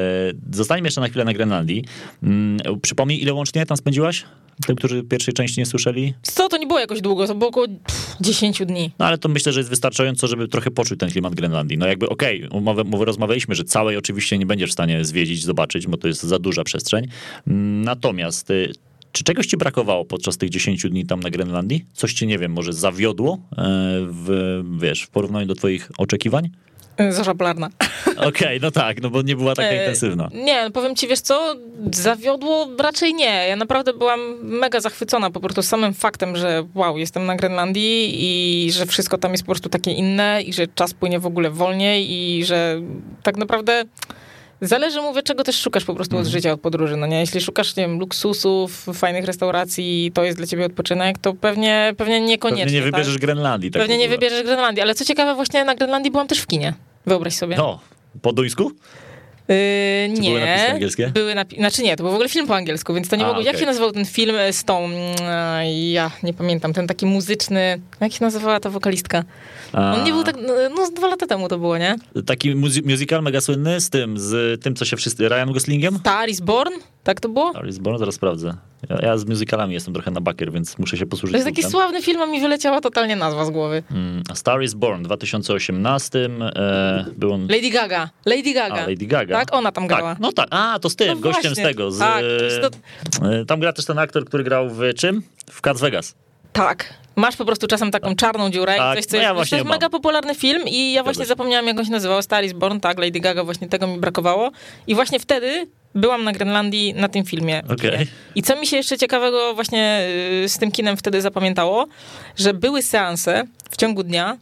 [0.51, 1.85] zostańmy jeszcze na chwilę na Grenlandii.
[2.23, 4.25] Mm, przypomnij, ile łącznie tam spędziłaś?
[4.67, 6.13] Tym, którzy pierwszej części nie słyszeli?
[6.21, 8.91] Co, to nie było jakoś długo, to było około pff, 10 dni.
[8.99, 11.77] No ale to myślę, że jest wystarczająco, żeby trochę poczuć ten klimat Grenlandii.
[11.77, 15.97] No jakby okej, okay, rozmawialiśmy, że całej oczywiście nie będziesz w stanie zwiedzić, zobaczyć, bo
[15.97, 17.07] to jest za duża przestrzeń.
[17.83, 18.71] Natomiast y,
[19.11, 21.85] czy czegoś ci brakowało podczas tych 10 dni tam na Grenlandii?
[21.93, 23.37] Coś cię, nie wiem, może zawiodło e,
[24.09, 26.49] w, wiesz, w porównaniu do twoich oczekiwań?
[27.09, 27.69] Zorza polarna.
[28.11, 30.29] Okej, okay, no tak, no bo nie była taka e, intensywna.
[30.33, 31.55] Nie, no powiem ci, wiesz co,
[31.93, 33.47] zawiodło raczej nie.
[33.47, 38.71] Ja naprawdę byłam mega zachwycona po prostu samym faktem, że wow, jestem na Grenlandii i
[38.71, 42.11] że wszystko tam jest po prostu takie inne i że czas płynie w ogóle wolniej
[42.11, 42.81] i że
[43.23, 43.85] tak naprawdę
[44.61, 46.31] Zależy, mówię, czego też szukasz po prostu od mhm.
[46.31, 47.19] życia, od podróży, no nie?
[47.19, 52.21] Jeśli szukasz, nie wiem, luksusów, fajnych restauracji, to jest dla ciebie odpoczynek, to pewnie, pewnie
[52.21, 52.65] niekoniecznie.
[52.65, 53.21] Pewnie nie wybierzesz tak?
[53.21, 53.71] Grenlandii.
[53.71, 56.73] Tak pewnie nie wybierzesz Grenlandii, ale co ciekawe, właśnie na Grenlandii byłam też w kinie.
[57.09, 57.57] Wyobraź sobie.
[57.57, 57.79] No,
[58.21, 58.71] po duńsku?
[59.47, 59.55] Yy,
[60.19, 60.29] nie.
[60.29, 61.07] Były napisy angielskie?
[61.13, 63.39] Były napi- znaczy nie, to był w ogóle film po angielsku, więc to nie mogło.
[63.41, 63.51] Okay.
[63.51, 64.89] Jak się nazywał ten film z tą,
[65.91, 69.23] ja nie pamiętam, ten taki muzyczny, jak się nazywała ta wokalistka?
[69.73, 69.93] A.
[69.95, 71.95] On nie był tak, no, no dwa lata temu to było, nie?
[72.25, 72.55] Taki
[72.85, 75.97] musical mega słynny z tym, z tym, co się wszyscy, Ryan Goslingiem?
[75.97, 76.73] Star is Born?
[77.03, 77.49] Tak to było?
[77.49, 78.53] Star is Born, zaraz sprawdzę.
[78.89, 81.31] Ja, ja, z musicalami jestem trochę na bakier, więc muszę się posłużyć.
[81.31, 83.83] To jest taki sławny film, a mi wyleciała totalnie nazwa z głowy.
[83.91, 87.41] Mm, Star is Born, w 2018 e, był on...
[87.41, 88.09] Lady Gaga.
[88.25, 88.75] Lady Gaga.
[88.75, 89.39] A, Lady Gaga.
[89.39, 90.09] Tak, ona tam grała.
[90.09, 91.91] Tak, no tak, a, to z tym, no gościem z tego.
[91.91, 92.23] Z, tak,
[92.61, 93.31] to...
[93.31, 95.23] E, tam gra też ten aktor, który grał w czym?
[95.51, 96.15] W Cats Vegas.
[96.53, 96.93] Tak.
[97.15, 99.69] Masz po prostu czasem taką czarną dziurę tak, coś, co no ja jest, to jest
[99.69, 102.21] mega popularny film i ja właśnie zapomniałam, jak on się nazywał.
[102.21, 104.51] Star is Born, tak, Lady Gaga, właśnie tego mi brakowało.
[104.87, 107.61] I właśnie wtedy byłam na Grenlandii na tym filmie.
[107.69, 108.07] Okay.
[108.35, 110.07] I co mi się jeszcze ciekawego właśnie
[110.43, 111.87] y, z tym kinem wtedy zapamiętało,
[112.35, 114.37] że były seanse w ciągu dnia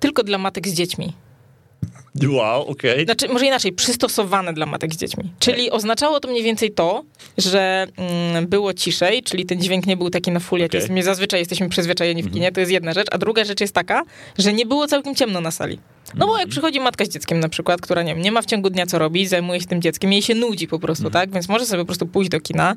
[0.00, 1.12] tylko dla matek z dziećmi.
[2.24, 2.92] Wow, okej.
[2.92, 3.04] Okay.
[3.04, 5.32] Znaczy, może inaczej, przystosowane dla matek z dziećmi.
[5.38, 7.04] Czyli oznaczało to mniej więcej to,
[7.38, 10.80] że mm, było ciszej, czyli ten dźwięk nie był taki na full, jak okay.
[10.80, 10.90] jest.
[10.90, 13.08] My zazwyczaj jesteśmy przyzwyczajeni w kinie, to jest jedna rzecz.
[13.10, 14.02] A druga rzecz jest taka,
[14.38, 15.78] że nie było całkiem ciemno na sali.
[16.14, 18.70] No bo jak przychodzi matka z dzieckiem na przykład, która nie, nie ma w ciągu
[18.70, 21.30] dnia co robić, zajmuje się tym dzieckiem, jej się nudzi po prostu, tak?
[21.30, 22.76] Więc może sobie po prostu pójść do kina.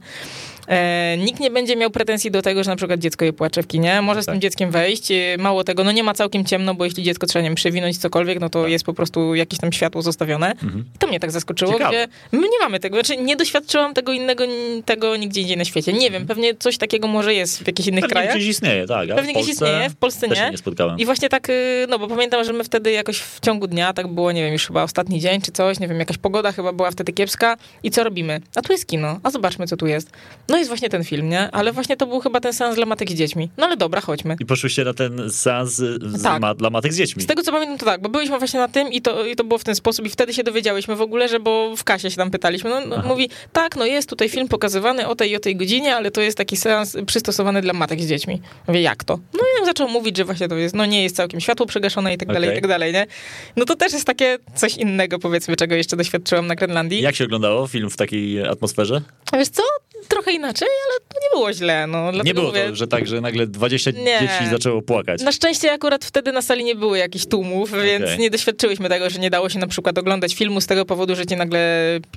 [0.67, 3.67] E, nikt nie będzie miał pretensji do tego, że na przykład dziecko je płacze w
[3.67, 4.01] kinie.
[4.01, 4.41] Może z tym tak.
[4.41, 5.11] dzieckiem wejść.
[5.11, 7.97] E, mało tego, no nie ma całkiem ciemno, bo jeśli dziecko trzeba, nie wiem, przewinąć
[7.97, 8.71] cokolwiek, no to tak.
[8.71, 10.51] jest po prostu jakieś tam światło zostawione.
[10.51, 10.85] Mhm.
[10.95, 11.89] I to mnie tak zaskoczyło, Ciekawe.
[11.89, 12.95] gdzie my nie mamy tego.
[12.95, 14.43] Znaczy nie doświadczyłam tego innego,
[14.85, 15.93] tego nigdzie indziej na świecie.
[15.93, 16.27] Nie wiem, mhm.
[16.27, 18.29] pewnie coś takiego może jest w jakichś innych pewnie krajach.
[18.29, 19.09] Pewnie gdzieś istnieje, tak.
[19.15, 20.49] Pewnie gdzieś istnieje, w Polsce nie.
[20.51, 20.99] nie spotkałem.
[20.99, 24.07] I właśnie tak, y, no bo pamiętam, że my wtedy jakoś w ciągu dnia tak
[24.07, 26.91] było, nie wiem, już chyba ostatni dzień czy coś, nie wiem, jakaś pogoda chyba była
[26.91, 28.41] wtedy kiepska i co robimy?
[28.55, 30.11] A tu jest kino, a zobaczmy, co tu jest.
[30.49, 31.51] No jest właśnie ten film, nie?
[31.51, 33.49] Ale właśnie to był chyba ten seans dla matek z dziećmi.
[33.57, 34.35] No ale dobra, chodźmy.
[34.39, 36.41] I poszłyście na ten seans z, tak.
[36.41, 37.23] ma, dla matek z dziećmi.
[37.23, 39.43] Z tego, co pamiętam, to tak, bo byliśmy właśnie na tym i to, i to
[39.43, 42.17] było w ten sposób i wtedy się dowiedziałyśmy w ogóle, że bo w kasie się
[42.17, 45.39] tam pytaliśmy, no, no mówi, tak, no jest tutaj film pokazywany o tej i o
[45.39, 48.41] tej godzinie, ale to jest taki seans przystosowany dla matek z dziećmi.
[48.67, 49.19] Mówię, jak to?
[49.33, 52.13] No i on zaczął mówić, że właśnie to jest, no nie jest całkiem światło przegaszone
[52.13, 52.59] i tak dalej, okay.
[52.59, 53.07] i tak dalej, nie?
[53.55, 57.01] No to też jest takie coś innego, powiedzmy, czego jeszcze doświadczyłam na Grenlandii.
[57.01, 59.01] Jak się oglądało film w takiej atmosferze?
[59.33, 59.63] Wiesz co?
[60.07, 61.87] Trochę inaczej, ale nie było źle.
[61.87, 62.69] No, nie było mówię...
[62.69, 64.19] to, że tak, że nagle 20 nie.
[64.19, 65.21] dzieci zaczęło płakać.
[65.21, 67.85] Na szczęście akurat wtedy na sali nie było jakichś tłumów, okay.
[67.85, 71.15] więc nie doświadczyłyśmy tego, że nie dało się na przykład oglądać filmu z tego powodu,
[71.15, 71.59] że ci nagle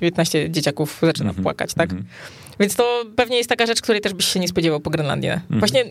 [0.01, 1.43] 15 dzieciaków zaczyna mm -hmm.
[1.43, 1.91] płakać, tak?
[1.91, 2.43] Mm -hmm.
[2.59, 5.29] Więc to pewnie jest taka rzecz, której też byś się nie spodziewał po Grenlandii.
[5.29, 5.59] Mhm.
[5.59, 5.85] Właśnie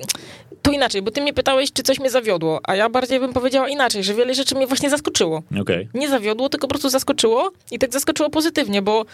[0.62, 3.68] tu inaczej, bo ty mnie pytałeś, czy coś mnie zawiodło, a ja bardziej bym powiedziała
[3.68, 5.42] inaczej, że wiele rzeczy mnie właśnie zaskoczyło.
[5.60, 5.88] Okay.
[5.94, 9.04] Nie zawiodło, tylko po prostu zaskoczyło i tak zaskoczyło pozytywnie, bo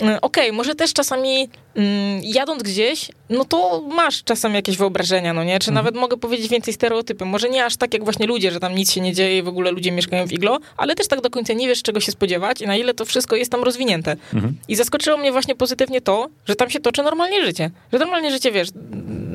[0.00, 1.48] mm, okej, okay, może też czasami mm,
[2.22, 5.58] jadąc gdzieś, no to masz czasem jakieś wyobrażenia, no nie?
[5.58, 5.84] Czy mhm.
[5.84, 7.24] nawet mogę powiedzieć więcej stereotypy.
[7.24, 9.48] Może nie aż tak jak właśnie ludzie, że tam nic się nie dzieje i w
[9.48, 12.60] ogóle ludzie mieszkają w iglo, ale też tak do końca nie wiesz, czego się spodziewać
[12.60, 14.16] i na ile to wszystko jest tam rozwinięte.
[14.34, 14.56] Mhm.
[14.68, 17.70] I zaskoczyło mnie właśnie pozytywnie to, że tam się toczy normalnie życie.
[17.92, 18.68] Że normalnie życie, wiesz,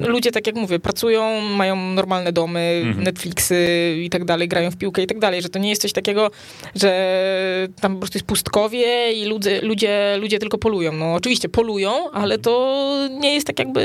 [0.08, 3.04] ludzie, tak jak mówię, pracują, mają normalne domy, mhm.
[3.04, 5.94] Netflixy i tak dalej, grają w piłkę i tak dalej, że to nie jest coś
[5.94, 6.32] takiego,
[6.76, 10.92] że tam po prostu jest pustkowie i ludzie, ludzie, ludzie tylko polują.
[10.92, 13.79] No oczywiście polują, ale to nie jest tak jakby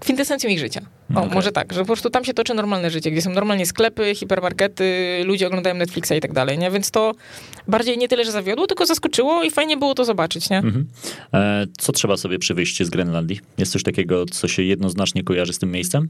[0.00, 0.80] kwintesencją ich życia.
[1.14, 1.34] O, okay.
[1.34, 5.20] może tak, że po prostu tam się toczy normalne życie, gdzie są normalnie sklepy, hipermarkety,
[5.24, 6.70] ludzie oglądają Netflixa i tak dalej, nie?
[6.70, 7.14] Więc to
[7.68, 10.58] bardziej nie tyle, że zawiodło, tylko zaskoczyło i fajnie było to zobaczyć, nie?
[10.58, 10.86] Mhm.
[11.34, 13.40] E, co trzeba sobie przy wyjściu z Grenlandii?
[13.58, 16.08] Jest coś takiego, co się jednoznacznie kojarzy z tym miejscem?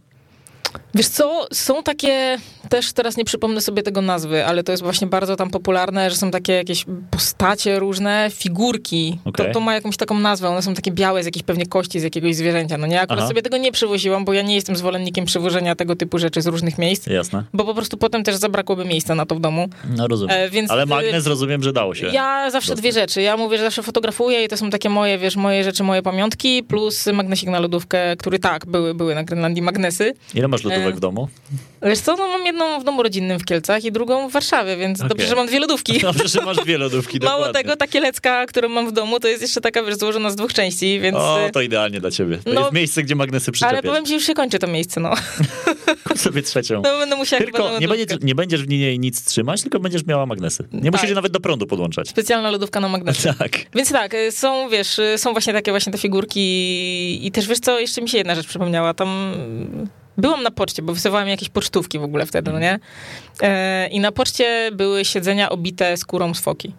[0.94, 5.06] Wiesz co, są takie też teraz nie przypomnę sobie tego nazwy, ale to jest właśnie
[5.06, 9.18] bardzo tam popularne, że są takie jakieś postacie różne, figurki.
[9.24, 9.46] Okej.
[9.46, 12.02] To, to ma jakąś taką nazwę, one są takie białe z jakiejś pewnie kości, z
[12.02, 12.78] jakiegoś zwierzęcia.
[12.78, 13.28] No nie, akurat Aha.
[13.28, 16.78] sobie tego nie przywoziłam, bo ja nie jestem zwolennikiem przywożenia tego typu rzeczy z różnych
[16.78, 17.44] miejsc, Jasne.
[17.52, 19.68] bo po prostu potem też zabrakłoby miejsca na to w domu.
[19.96, 20.36] No rozumiem.
[20.36, 22.06] E, więc Ale magnes rozumiem, że dało się.
[22.06, 23.22] Ja zawsze dwie rzeczy.
[23.22, 26.62] Ja mówię, że zawsze fotografuję i to są takie moje, wiesz, moje rzeczy, moje pamiątki,
[26.62, 30.14] plus magnesik na lodówkę, który tak, były, były na Grenlandii magnesy.
[30.34, 31.28] Ile masz lodówek E, w domu?
[31.82, 34.98] Wiesz co, no mam jedną w domu rodzinnym w Kielcach i drugą w Warszawie, więc
[35.00, 35.08] Okej.
[35.08, 36.00] dobrze, że mam dwie lodówki.
[36.00, 37.62] Dobrze, że masz dwie lodówki, Mało dokładnie.
[37.62, 40.52] tego, ta kielecka, którą mam w domu, to jest jeszcze taka, wiesz, złożona z dwóch
[40.52, 41.16] części, więc...
[41.16, 42.38] O, y, to idealnie dla ciebie.
[42.44, 43.84] To No, jest miejsce, gdzie magnesy ale przyczepiać.
[43.84, 45.14] powiem ci, już się kończy to miejsce, no.
[46.08, 46.82] Kup sobie trzecią.
[46.84, 50.26] No będę musiała Tylko nie, będziesz, nie będziesz w niej nic trzymać, tylko będziesz miała
[50.26, 50.64] magnesy.
[50.72, 50.92] Nie Tak.
[50.92, 52.08] musisz je nawet do prądu podłączać.
[52.08, 53.34] Specjalna lodówka na magnesy.
[53.38, 53.52] Tak.
[53.74, 57.80] Więc tak, y, są, wiesz, są właśnie takie właśnie te figurki i też wiesz co,
[57.80, 59.32] jeszcze mi się jedna rzecz przypomniała, tam
[60.18, 62.78] byłam na poczcie, bo wysyłałam jakieś pocztówki w ogóle wtedy, no nie?
[63.42, 66.74] E, I na poczcie były siedzenia obite skórą z foki.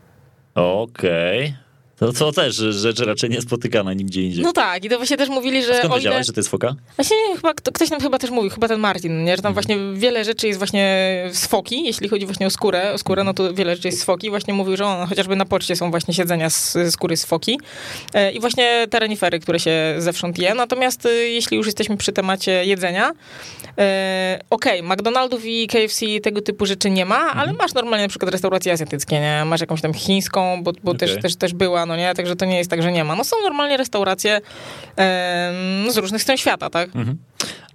[0.56, 1.56] Okej.
[2.00, 4.44] To, to też rzecz raczej niespotykana nigdzie indziej.
[4.44, 6.24] No tak, i to właśnie też mówili, że Skąd o wiedziałaś, ile...
[6.24, 6.76] że to jest foka?
[6.96, 9.36] Właśnie chyba kto- ktoś nam chyba też mówił, chyba ten Martin, nie?
[9.36, 12.98] że tam właśnie wiele rzeczy jest właśnie z foki, jeśli chodzi właśnie o skórę, o
[12.98, 14.30] skórę, no to wiele rzeczy jest z foki.
[14.30, 17.60] Właśnie mówił, że on, chociażby na poczcie są właśnie siedzenia z skóry z foki
[18.14, 20.54] e, i właśnie te renifery, które się zewsząd je.
[20.54, 23.12] Natomiast e, jeśli już jesteśmy przy temacie jedzenia,
[23.78, 28.32] e, okej, McDonaldów i KFC tego typu rzeczy nie ma, ale masz normalnie na przykład
[28.32, 29.46] restauracje azjatyckie, nie?
[29.46, 31.22] Masz jakąś tam chińską, bo, bo też, Okej.
[31.22, 32.14] też, też była, no nie?
[32.14, 33.16] Także to nie jest tak, że nie ma.
[33.16, 34.42] No są normalnie restauracje
[35.90, 36.96] z różnych stron świata, tak?
[36.96, 37.18] Mhm.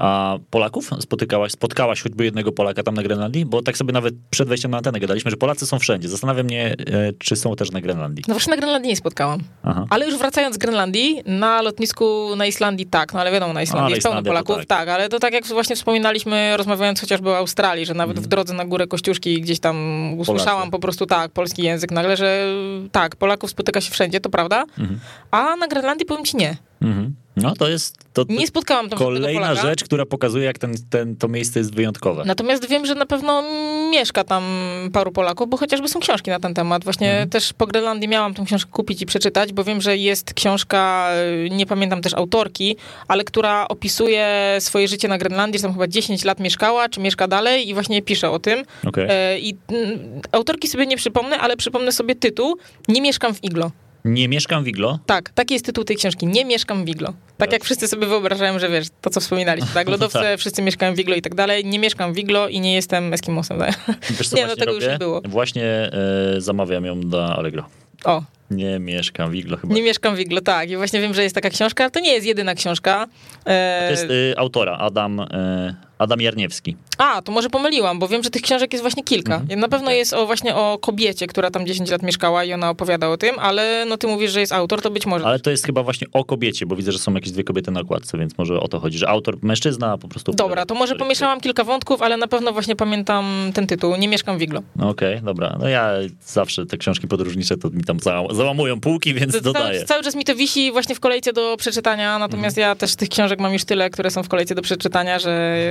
[0.02, 3.44] A Polaków spotykałaś, spotkałaś choćby jednego Polaka tam na Grenlandii?
[3.44, 6.08] Bo tak sobie nawet przed wejściem na antenę gadaliśmy, że Polacy są wszędzie.
[6.08, 8.24] Zastanawia mnie, e, czy są też na Grenlandii.
[8.28, 9.40] No właśnie na Grenlandii nie spotkałam.
[9.62, 9.86] Aha.
[9.90, 13.90] Ale już wracając z Grenlandii, na lotnisku na Islandii tak, no ale wiadomo, na Islandii
[13.94, 14.78] jest pełno Islandia to Polaków, tak.
[14.78, 14.88] tak.
[14.88, 18.64] ale to tak jak właśnie wspominaliśmy, rozmawiając chociażby o Australii, że nawet w drodze na
[18.64, 19.76] górę Kościuszki gdzieś tam
[20.18, 20.54] usłyszałam.
[20.56, 20.70] Polacy.
[20.70, 22.54] po prostu tak, polski język nagle, że
[22.92, 25.00] tak, Polaków spotyka się wszędzie, to prawda, Mhm.
[25.30, 26.56] a na Grenlandii powiem ci nie.
[26.82, 27.14] Mhm.
[27.36, 31.28] No to jest to, Nie spotkałam tam kolejna rzecz, która pokazuje, jak ten, ten, to
[31.28, 32.22] miejsce jest wyjątkowe.
[32.26, 33.42] Natomiast wiem, że na pewno
[33.90, 34.44] mieszka tam
[34.92, 36.84] paru Polaków, bo chociażby są książki na ten temat.
[36.84, 37.28] Właśnie Mhm.
[37.30, 41.10] też po Grenlandii miałam tą książkę kupić i przeczytać, bo wiem, że jest książka,
[41.46, 42.76] y, nie pamiętam też autorki,
[43.08, 47.28] ale która opisuje swoje życie na Grenlandii, że tam chyba 10 lat mieszkała, czy mieszka
[47.28, 48.62] dalej i właśnie pisze o tym.
[48.86, 49.06] Okej.
[49.08, 49.98] E, I mm,
[50.32, 52.56] autorki sobie nie przypomnę, ale przypomnę sobie tytuł
[52.88, 53.70] Nie mieszkam w iglo.
[54.04, 54.98] Nie mieszkam w Iglo.
[55.06, 56.26] Tak, taki jest tytuł tej książki.
[56.26, 57.12] Nie mieszkam w iglo.
[57.36, 59.88] Tak jak wszyscy sobie wyobrażają, że wiesz, to co wspominaliśmy, tak?
[59.94, 60.38] Lodowce, Tak.
[60.38, 61.64] wszyscy mieszkają w iglo i tak dalej.
[61.64, 63.58] Nie mieszkam w iglo i nie jestem Eskimosem.
[63.58, 63.78] Tak?
[64.10, 64.92] Wiesz, co Nie, no tego już robię?
[64.92, 65.20] nie było.
[65.28, 65.90] Właśnie e,
[66.38, 67.64] zamawiam ją na Allegro.
[68.04, 68.22] O,
[68.56, 69.74] Nie mieszkam w Iglo chyba.
[69.74, 70.70] nie mieszkam w iglo, tak.
[70.70, 73.06] I właśnie wiem, że jest taka książka, ale to nie jest jedyna książka.
[73.46, 76.76] E, To jest y, autora, Adam, y, Adam Jarniewski.
[76.98, 79.34] A, to może pomyliłam, bo wiem, że tych książek jest właśnie kilka.
[79.36, 79.60] Mhm.
[79.60, 79.98] Na pewno Okej.
[79.98, 83.38] jest o właśnie o kobiecie, która tam 10 lat mieszkała i ona opowiada o tym,
[83.38, 85.26] ale no ty mówisz, że jest autor, to być może.
[85.26, 87.80] Ale to jest chyba właśnie o kobiecie, bo widzę, że są jakieś dwie kobiety na
[87.80, 90.32] okładce, więc może o to chodzi, że autor mężczyzna, po prostu...
[90.32, 93.96] Dobra, to może pomieszałam kilka wątków, ale na pewno właśnie pamiętam ten tytuł.
[93.96, 94.62] Nie mieszkam w iglo.
[94.76, 95.56] No Okej, dobra.
[95.60, 95.90] No ja
[96.26, 99.84] zawsze te książki podróżnicze to mi tam za, załamują półki, więc Cały, dodaję.
[99.84, 102.70] cały czas mi to wisi właśnie w kolejce do przeczytania, natomiast Mhm.
[102.70, 105.62] ja też tych książek mam już tyle, które są w kolejce do przeczytania, że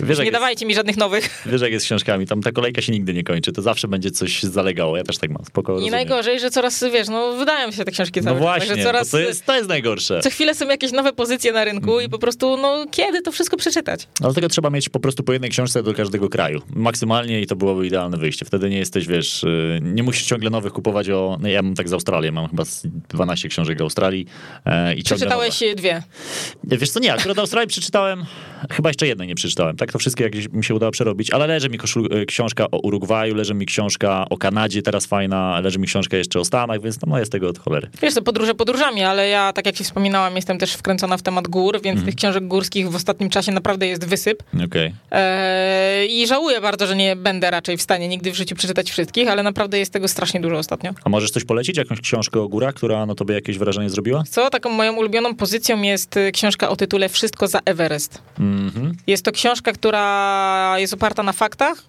[0.00, 1.42] Wiesz, nie jak dawajcie mi żadnych nowych.
[1.46, 4.10] Wiesz, jak jest z książkami, tam ta kolejka się nigdy nie kończy, to zawsze będzie
[4.10, 5.92] coś zalegało, ja też tak mam, spoko, I rozumiem.
[5.92, 9.10] najgorzej, że coraz, wiesz, no wydają się te książki No cały czas, właśnie, bo coraz...
[9.10, 10.20] to jest, to jest najgorsze.
[10.20, 12.06] Co chwilę są jakieś nowe pozycje na rynku Mhm.
[12.06, 14.08] i po prostu, no kiedy to wszystko przeczytać?
[14.20, 16.62] Dlatego trzeba mieć po prostu po jednej książce do każdego kraju.
[16.74, 18.44] Maksymalnie i to byłoby idealne wyjście.
[18.44, 21.38] Wtedy nie jesteś, wiesz, y, nie musisz ciągle nowych kupować o...
[21.40, 24.26] No ja mam tak z Australii, mam chyba z 12 książek o Australii
[24.64, 26.02] e, i Przeczytałeś dwie.
[26.64, 26.76] nowe.
[26.78, 28.24] Wiesz co, nie, akurat Australii przeczytałem,
[28.72, 29.76] chyba jeszcze jednej nie przeczytałem.
[29.76, 32.78] Tak to wszystkie jakieś mi się udało przerobić, ale leży mi koszul, y, książka o
[32.78, 36.96] Urugwaju, leży mi książka o Kanadzie, teraz fajna, leży mi książka jeszcze o Stanach, więc
[37.06, 37.88] no jest tego od cholery.
[38.02, 41.48] Wiesz, to podróże podróżami, ale ja, tak jak ci wspominałam, jestem też wkręcona w temat
[41.48, 42.06] gór, więc Mhm.
[42.06, 44.42] tych książek górskich w ostatnim czasie naprawdę jest wysyp.
[44.64, 44.94] Okej.
[45.10, 49.28] Eee, I żałuję bardzo, że nie będę raczej w stanie nigdy w życiu przeczytać wszystkich,
[49.28, 50.90] ale naprawdę jest tego strasznie dużo ostatnio.
[51.04, 51.76] A możesz coś polecić?
[51.76, 54.22] Jakąś książkę o górach, która na tobie jakieś wrażenie zrobiła?
[54.30, 54.50] Co?
[54.50, 58.22] Taką moją ulubioną pozycją jest y, książka o tytule Wszystko za Everest.
[58.40, 58.96] Mhm.
[59.06, 61.82] Jest to książka, która jest oparta na faktach,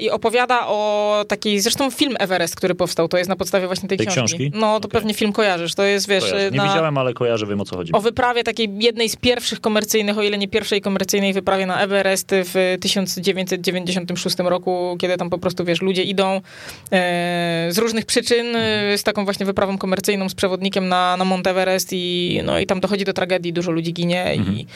[0.00, 3.98] i opowiada o takiej, zresztą film Everest, który powstał, to jest na podstawie właśnie tej,
[3.98, 4.38] Tej książki.
[4.38, 4.58] książki?
[4.60, 4.90] No, to Okej.
[4.90, 6.50] pewnie film kojarzysz, to jest, wiesz, Kojarzę.
[6.50, 7.92] Nie na, widziałem, ale kojarzę, wiem o co chodzi.
[7.92, 12.28] o wyprawie takiej jednej z pierwszych komercyjnych, o ile nie pierwszej komercyjnej wyprawie na Everest
[12.32, 16.40] w 1996 roku, kiedy tam po prostu, wiesz, ludzie idą
[16.92, 21.46] e, z różnych przyczyn e, z taką właśnie wyprawą komercyjną, z przewodnikiem na, na Mount
[21.46, 24.66] Everest i, no, i tam dochodzi do tragedii, dużo ludzi ginie i,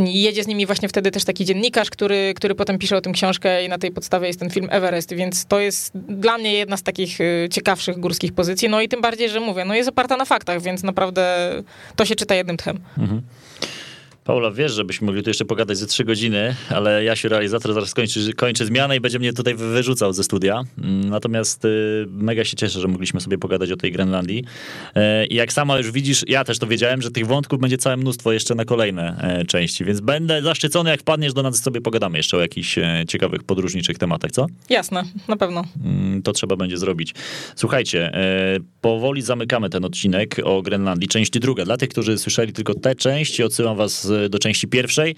[0.00, 3.12] i jedzie z nimi właśnie wtedy też taki dziennikarz, który, który potem pisze o tym
[3.12, 6.76] książkę i na tej podstawie jest ten film Everest, więc to jest dla mnie jedna
[6.76, 10.16] z takich e, ciekawszych górskich pozycji, no i tym bardziej, że mówię, no jest oparta
[10.16, 11.52] na faktach, więc naprawdę
[11.96, 12.78] to się czyta jednym tchem.
[14.24, 17.94] Paula, wiesz, żebyśmy mogli tu jeszcze pogadać ze trzy godziny, ale ja się realizator zaraz
[17.94, 20.62] kończy, kończy zmianę i będzie mnie tutaj wy- wyrzucał ze studia.
[20.78, 24.44] Mm, Natomiast y, mega się cieszę, że mogliśmy sobie pogadać o tej Grenlandii.
[24.94, 27.96] E, I jak sama już widzisz, ja też to wiedziałem, że tych wątków będzie całe
[27.96, 32.16] mnóstwo jeszcze na kolejne e, części, więc będę zaszczycony, jak wpadniesz do nas sobie pogadamy
[32.18, 34.46] jeszcze o jakichś e, ciekawych podróżniczych tematach, co?
[34.70, 35.64] Jasne, na pewno.
[35.84, 37.14] Mm, To trzeba będzie zrobić.
[37.56, 38.12] Słuchajcie,
[38.80, 41.08] powoli zamykamy ten odcinek o Grenlandii.
[41.08, 41.64] Część druga.
[41.64, 45.14] Dla tych, którzy słyszeli tylko tę część, odsyłam was do części pierwszej.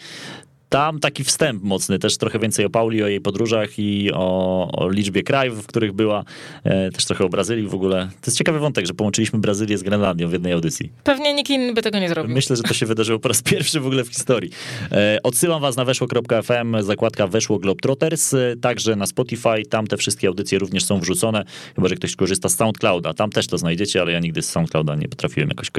[0.75, 4.91] Tam taki wstęp mocny, też trochę więcej o Pauli, o jej podróżach i o, o
[4.91, 6.25] liczbie krajów, w których była,
[6.65, 8.09] e, też trochę o Brazylii w ogóle.
[8.21, 10.93] To jest ciekawy wątek, że połączyliśmy Brazylię z Grenlandią w jednej audycji.
[11.05, 12.35] Pewnie nikt inny by tego nie zrobił.
[12.35, 14.51] Myślę, że to się wydarzyło po raz pierwszy w ogóle w historii.
[14.93, 20.29] E, Odsyłam was na weszło.fm, zakładka Weszło Globetrotters, e, także na Spotify, tam te wszystkie
[20.29, 21.45] audycje również są wrzucone,
[21.75, 24.95] chyba, że ktoś korzysta z SoundClouda, tam też to znajdziecie, ale ja nigdy z SoundClouda
[24.95, 25.71] nie potrafiłem jakoś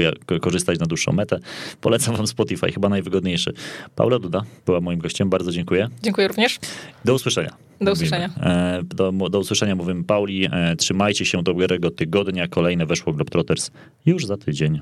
[0.41, 1.39] korzystać na dłuższą metę.
[1.81, 3.53] Polecam wam Spotify, chyba najwygodniejszy.
[3.95, 5.87] Paula Duda była moim gościem, bardzo dziękuję.
[6.03, 6.59] Dziękuję również.
[7.05, 7.53] Do usłyszenia.
[7.81, 8.29] Do usłyszenia.
[8.39, 13.71] E, Do, do usłyszenia mówimy Pauli, E, trzymajcie się dobrego tygodnia, kolejne Weszło Globetrotters
[14.05, 14.81] już za tydzień.